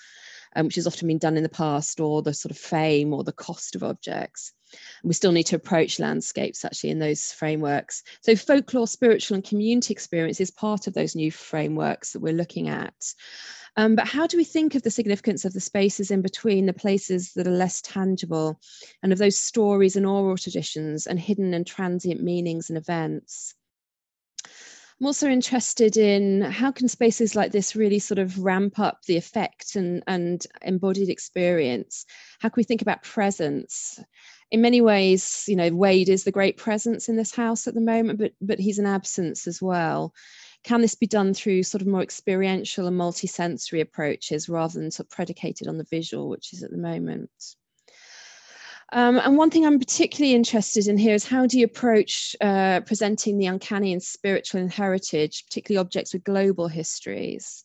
um, 0.56 0.68
which 0.68 0.76
has 0.76 0.88
often 0.88 1.08
been 1.08 1.18
done 1.18 1.36
in 1.36 1.44
the 1.44 1.50
past, 1.50 2.00
or 2.00 2.22
the 2.22 2.34
sort 2.34 2.52
of 2.52 2.58
fame 2.58 3.14
or 3.14 3.24
the 3.24 3.34
cost 3.34 3.76
of 3.76 3.84
objects? 3.84 4.54
we 5.04 5.14
still 5.14 5.32
need 5.32 5.46
to 5.46 5.56
approach 5.56 6.00
landscapes 6.00 6.66
actually 6.66 6.90
in 6.90 7.00
those 7.00 7.32
frameworks. 7.32 8.04
So 8.22 8.36
folklore, 8.36 8.88
spiritual 8.88 9.36
and 9.36 9.44
community 9.44 9.94
experience 9.94 10.40
is 10.40 10.52
part 10.52 10.88
of 10.88 10.94
those 10.94 11.16
new 11.16 11.32
frameworks 11.32 12.14
that 12.14 12.22
we're 12.22 12.34
looking 12.34 12.70
at. 12.70 12.94
Um, 13.78 13.96
but 13.96 14.08
how 14.08 14.26
do 14.26 14.38
we 14.38 14.44
think 14.44 14.74
of 14.74 14.82
the 14.82 14.90
significance 14.90 15.46
of 15.46 15.54
the 15.54 15.60
spaces 15.60 16.10
in 16.10 16.24
between 16.24 16.66
the 16.66 16.74
places 16.74 17.34
that 17.34 17.48
are 17.48 17.52
less 17.52 17.80
tangible 17.82 18.60
and 19.04 19.14
of 19.14 19.20
those 19.20 19.38
stories 19.38 19.96
and 19.96 20.06
oral 20.06 20.36
traditions 20.36 21.06
and 21.06 21.20
hidden 21.20 21.54
and 21.54 21.66
transient 21.66 22.22
meanings 22.22 22.70
and 22.70 22.78
events? 22.78 23.54
I'm 25.00 25.06
also 25.06 25.30
interested 25.30 25.96
in 25.96 26.42
how 26.42 26.72
can 26.72 26.88
spaces 26.88 27.36
like 27.36 27.52
this 27.52 27.76
really 27.76 28.00
sort 28.00 28.18
of 28.18 28.44
ramp 28.44 28.80
up 28.80 29.04
the 29.04 29.16
effect 29.16 29.76
and, 29.76 30.02
and 30.08 30.44
embodied 30.64 31.10
experience? 31.10 32.04
How 32.40 32.50
can 32.50 32.60
we 32.60 32.64
think 32.64 32.82
about 32.82 33.04
presence? 33.04 34.00
In 34.50 34.62
many 34.62 34.82
ways, 34.82 35.44
you 35.48 35.56
know, 35.56 35.70
Wade 35.70 36.10
is 36.10 36.24
the 36.24 36.32
great 36.32 36.58
presence 36.58 37.10
in 37.10 37.16
this 37.16 37.36
house 37.36 37.68
at 37.68 37.76
the 37.76 37.82
moment, 37.82 38.18
but 38.18 38.32
but 38.42 38.60
he's 38.60 38.80
an 38.80 38.88
absence 38.88 39.46
as 39.46 39.62
well. 39.62 40.16
Can 40.68 40.82
this 40.82 40.96
be 40.96 41.08
done 41.08 41.34
through 41.34 41.64
sort 41.64 41.82
of 41.82 41.88
more 41.88 42.02
experiential 42.02 42.88
and 42.88 43.00
multisensory 43.00 43.80
approaches 43.80 44.50
rather 44.50 44.78
than 44.78 44.92
sort 44.92 45.08
of 45.08 45.12
predicated 45.12 45.70
on 45.70 45.78
the 45.78 45.86
visual, 45.86 46.28
which 46.28 46.52
is 46.52 46.62
at 46.62 46.72
the 46.72 46.78
moment? 46.78 47.32
Um, 48.92 49.18
and 49.18 49.38
one 49.38 49.50
thing 49.50 49.66
I'm 49.66 49.80
particularly 49.80 50.36
interested 50.36 50.90
in 50.90 50.98
here 50.98 51.16
is 51.16 51.26
how 51.26 51.46
do 51.46 51.58
you 51.58 51.64
approach 51.64 52.36
uh, 52.42 52.82
presenting 52.82 53.38
the 53.38 53.46
uncanny 53.46 53.94
and 53.94 54.04
spiritual 54.04 54.60
in 54.60 54.68
heritage, 54.68 55.46
particularly 55.46 55.80
objects 55.80 56.12
with 56.12 56.26
global 56.26 56.68
histories? 56.68 57.64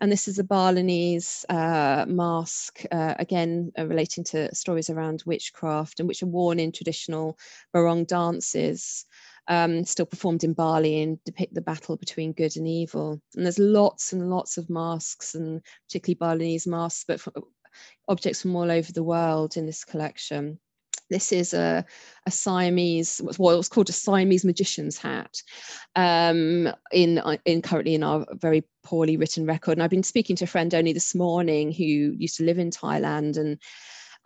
And 0.00 0.10
this 0.10 0.26
is 0.26 0.40
a 0.40 0.44
Balinese 0.44 1.44
uh, 1.48 2.06
mask, 2.08 2.82
uh, 2.90 3.14
again, 3.20 3.70
uh, 3.78 3.86
relating 3.86 4.24
to 4.24 4.52
stories 4.52 4.90
around 4.90 5.22
witchcraft 5.26 6.00
and 6.00 6.08
which 6.08 6.24
are 6.24 6.26
worn 6.26 6.58
in 6.58 6.72
traditional 6.72 7.38
Barong 7.72 8.04
dances 8.04 9.06
um, 9.48 9.84
still 9.84 10.06
performed 10.06 10.44
in 10.44 10.52
Bali 10.52 11.02
and 11.02 11.22
depict 11.24 11.54
the 11.54 11.60
battle 11.60 11.96
between 11.96 12.32
good 12.32 12.56
and 12.56 12.66
evil. 12.68 13.20
And 13.34 13.44
there's 13.44 13.58
lots 13.58 14.12
and 14.12 14.30
lots 14.30 14.56
of 14.58 14.70
masks, 14.70 15.34
and 15.34 15.60
particularly 15.88 16.18
Balinese 16.18 16.66
masks, 16.66 17.04
but 17.06 17.20
objects 18.08 18.42
from 18.42 18.56
all 18.56 18.70
over 18.70 18.92
the 18.92 19.02
world 19.02 19.56
in 19.56 19.66
this 19.66 19.84
collection. 19.84 20.58
This 21.10 21.32
is 21.32 21.52
a, 21.52 21.84
a 22.26 22.30
Siamese, 22.30 23.20
what's 23.36 23.68
called 23.68 23.90
a 23.90 23.92
Siamese 23.92 24.46
magician's 24.46 24.96
hat, 24.96 25.42
um, 25.94 26.72
in, 26.90 27.20
in 27.44 27.60
currently 27.60 27.94
in 27.94 28.02
our 28.02 28.24
very 28.32 28.64
poorly 28.82 29.18
written 29.18 29.44
record. 29.44 29.72
And 29.72 29.82
I've 29.82 29.90
been 29.90 30.02
speaking 30.02 30.36
to 30.36 30.44
a 30.44 30.48
friend 30.48 30.74
only 30.74 30.94
this 30.94 31.14
morning 31.14 31.70
who 31.70 31.84
used 31.84 32.38
to 32.38 32.44
live 32.44 32.58
in 32.58 32.70
Thailand 32.70 33.36
and 33.36 33.58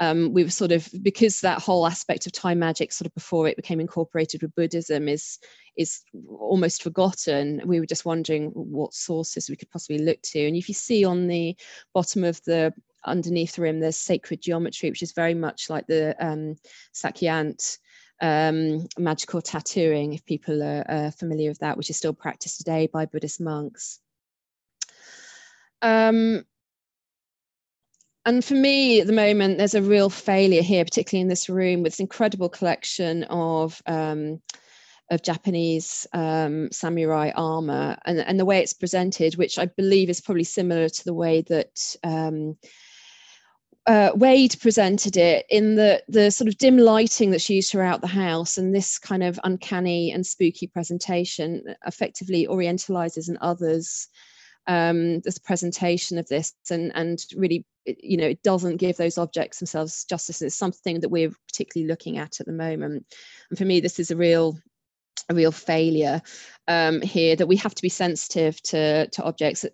um, 0.00 0.32
we 0.34 0.44
were 0.44 0.50
sort 0.50 0.72
of 0.72 0.88
because 1.02 1.40
that 1.40 1.60
whole 1.60 1.86
aspect 1.86 2.26
of 2.26 2.32
time 2.32 2.58
magic 2.58 2.92
sort 2.92 3.06
of 3.06 3.14
before 3.14 3.48
it 3.48 3.56
became 3.56 3.80
incorporated 3.80 4.42
with 4.42 4.54
Buddhism 4.54 5.08
is 5.08 5.38
is 5.76 6.02
almost 6.28 6.82
forgotten. 6.82 7.62
We 7.64 7.80
were 7.80 7.86
just 7.86 8.04
wondering 8.04 8.50
what 8.50 8.94
sources 8.94 9.48
we 9.48 9.56
could 9.56 9.70
possibly 9.70 9.98
look 9.98 10.20
to. 10.22 10.46
And 10.46 10.56
if 10.56 10.68
you 10.68 10.74
see 10.74 11.04
on 11.04 11.26
the 11.28 11.56
bottom 11.94 12.24
of 12.24 12.40
the 12.44 12.72
underneath 13.04 13.54
the 13.54 13.62
rim, 13.62 13.80
there's 13.80 13.96
sacred 13.96 14.42
geometry, 14.42 14.90
which 14.90 15.02
is 15.02 15.12
very 15.12 15.34
much 15.34 15.70
like 15.70 15.86
the 15.86 16.14
um, 16.24 16.56
Sakyant 16.94 17.78
um, 18.20 18.86
magical 18.98 19.40
tattooing, 19.40 20.12
if 20.12 20.24
people 20.24 20.62
are 20.62 20.84
uh, 20.88 21.10
familiar 21.10 21.50
with 21.50 21.58
that, 21.60 21.76
which 21.76 21.90
is 21.90 21.96
still 21.96 22.14
practiced 22.14 22.58
today 22.58 22.88
by 22.92 23.06
Buddhist 23.06 23.40
monks. 23.40 24.00
Um, 25.82 26.44
and 28.26 28.44
for 28.44 28.54
me 28.54 29.00
at 29.00 29.06
the 29.06 29.12
moment 29.12 29.56
there's 29.56 29.74
a 29.74 29.82
real 29.82 30.10
failure 30.10 30.62
here 30.62 30.84
particularly 30.84 31.22
in 31.22 31.28
this 31.28 31.48
room 31.48 31.82
with 31.82 31.92
this 31.92 32.00
incredible 32.00 32.50
collection 32.50 33.24
of 33.24 33.80
um, 33.86 34.40
of 35.10 35.22
Japanese 35.22 36.06
um, 36.12 36.68
samurai 36.72 37.30
armor 37.36 37.96
and, 38.06 38.18
and 38.18 38.40
the 38.40 38.44
way 38.44 38.58
it's 38.58 38.72
presented, 38.72 39.36
which 39.36 39.58
I 39.58 39.66
believe 39.66 40.10
is 40.10 40.20
probably 40.20 40.44
similar 40.44 40.88
to 40.88 41.04
the 41.04 41.14
way 41.14 41.42
that 41.42 41.96
um, 42.02 42.56
uh, 43.86 44.10
Wade 44.16 44.56
presented 44.60 45.16
it 45.16 45.46
in 45.48 45.76
the 45.76 46.02
the 46.08 46.30
sort 46.32 46.48
of 46.48 46.58
dim 46.58 46.76
lighting 46.76 47.30
that's 47.30 47.48
used 47.48 47.70
throughout 47.70 48.00
the 48.00 48.08
house, 48.08 48.58
and 48.58 48.74
this 48.74 48.98
kind 48.98 49.22
of 49.22 49.38
uncanny 49.44 50.10
and 50.10 50.26
spooky 50.26 50.66
presentation 50.66 51.62
effectively 51.86 52.48
orientalizes 52.48 53.28
and 53.28 53.38
others 53.40 54.08
um, 54.66 55.20
this 55.20 55.38
presentation 55.38 56.18
of 56.18 56.26
this 56.26 56.52
and 56.68 56.90
and 56.96 57.24
really 57.36 57.64
you 57.86 58.16
know 58.16 58.26
it 58.26 58.42
doesn't 58.42 58.76
give 58.78 58.96
those 58.96 59.18
objects 59.18 59.58
themselves 59.58 60.04
justice 60.04 60.42
it's 60.42 60.54
something 60.54 61.00
that 61.00 61.08
we're 61.08 61.32
particularly 61.48 61.88
looking 61.88 62.18
at 62.18 62.40
at 62.40 62.46
the 62.46 62.52
moment. 62.52 63.06
And 63.50 63.58
for 63.58 63.64
me 63.64 63.80
this 63.80 63.98
is 63.98 64.10
a 64.10 64.16
real 64.16 64.58
a 65.28 65.34
real 65.34 65.52
failure 65.52 66.22
um, 66.68 67.00
here 67.02 67.36
that 67.36 67.46
we 67.46 67.56
have 67.56 67.74
to 67.74 67.82
be 67.82 67.88
sensitive 67.88 68.60
to 68.62 69.08
to 69.08 69.22
objects 69.22 69.64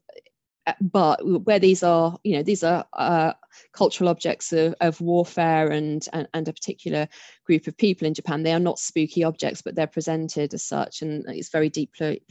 uh, 0.67 0.73
but 0.81 1.19
where 1.45 1.59
these 1.59 1.83
are 1.83 2.17
you 2.23 2.37
know 2.37 2.43
these 2.43 2.63
are 2.63 2.85
uh, 2.93 3.33
cultural 3.73 4.09
objects 4.09 4.53
of, 4.53 4.75
of 4.81 5.01
warfare 5.01 5.71
and, 5.71 6.07
and, 6.13 6.29
and 6.33 6.49
a 6.49 6.53
particular 6.53 7.09
group 7.45 7.67
of 7.67 7.77
people 7.77 8.07
in 8.07 8.15
japan. 8.15 8.43
They 8.43 8.53
are 8.53 8.61
not 8.61 8.79
spooky 8.79 9.25
objects 9.25 9.63
but 9.63 9.75
they're 9.75 9.87
presented 9.87 10.55
as 10.55 10.65
such 10.65 11.03
and 11.03 11.25
it's 11.29 11.51
very 11.51 11.69
deeply 11.69 12.23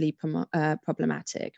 uh, 0.54 0.78
problematic 0.84 1.56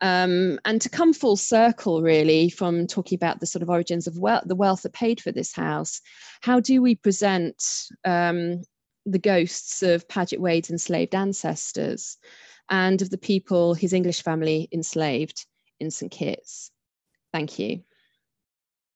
um, 0.00 0.58
and 0.64 0.80
to 0.80 0.88
come 0.88 1.12
full 1.12 1.36
circle, 1.36 2.02
really, 2.02 2.48
from 2.48 2.86
talking 2.86 3.16
about 3.16 3.40
the 3.40 3.46
sort 3.46 3.62
of 3.62 3.68
origins 3.68 4.06
of 4.06 4.18
wealth, 4.18 4.44
the 4.46 4.54
wealth 4.54 4.82
that 4.82 4.92
paid 4.92 5.20
for 5.20 5.32
this 5.32 5.52
house, 5.52 6.00
how 6.40 6.60
do 6.60 6.80
we 6.80 6.94
present 6.94 7.62
um, 8.04 8.62
the 9.04 9.18
ghosts 9.18 9.82
of 9.82 10.08
Paget 10.08 10.40
Wade's 10.40 10.70
enslaved 10.70 11.14
ancestors 11.14 12.16
and 12.70 13.02
of 13.02 13.10
the 13.10 13.18
people 13.18 13.74
his 13.74 13.92
English 13.92 14.22
family 14.22 14.68
enslaved 14.72 15.46
in 15.80 15.90
St 15.90 16.10
Kitts? 16.10 16.70
Thank 17.32 17.58
you. 17.58 17.82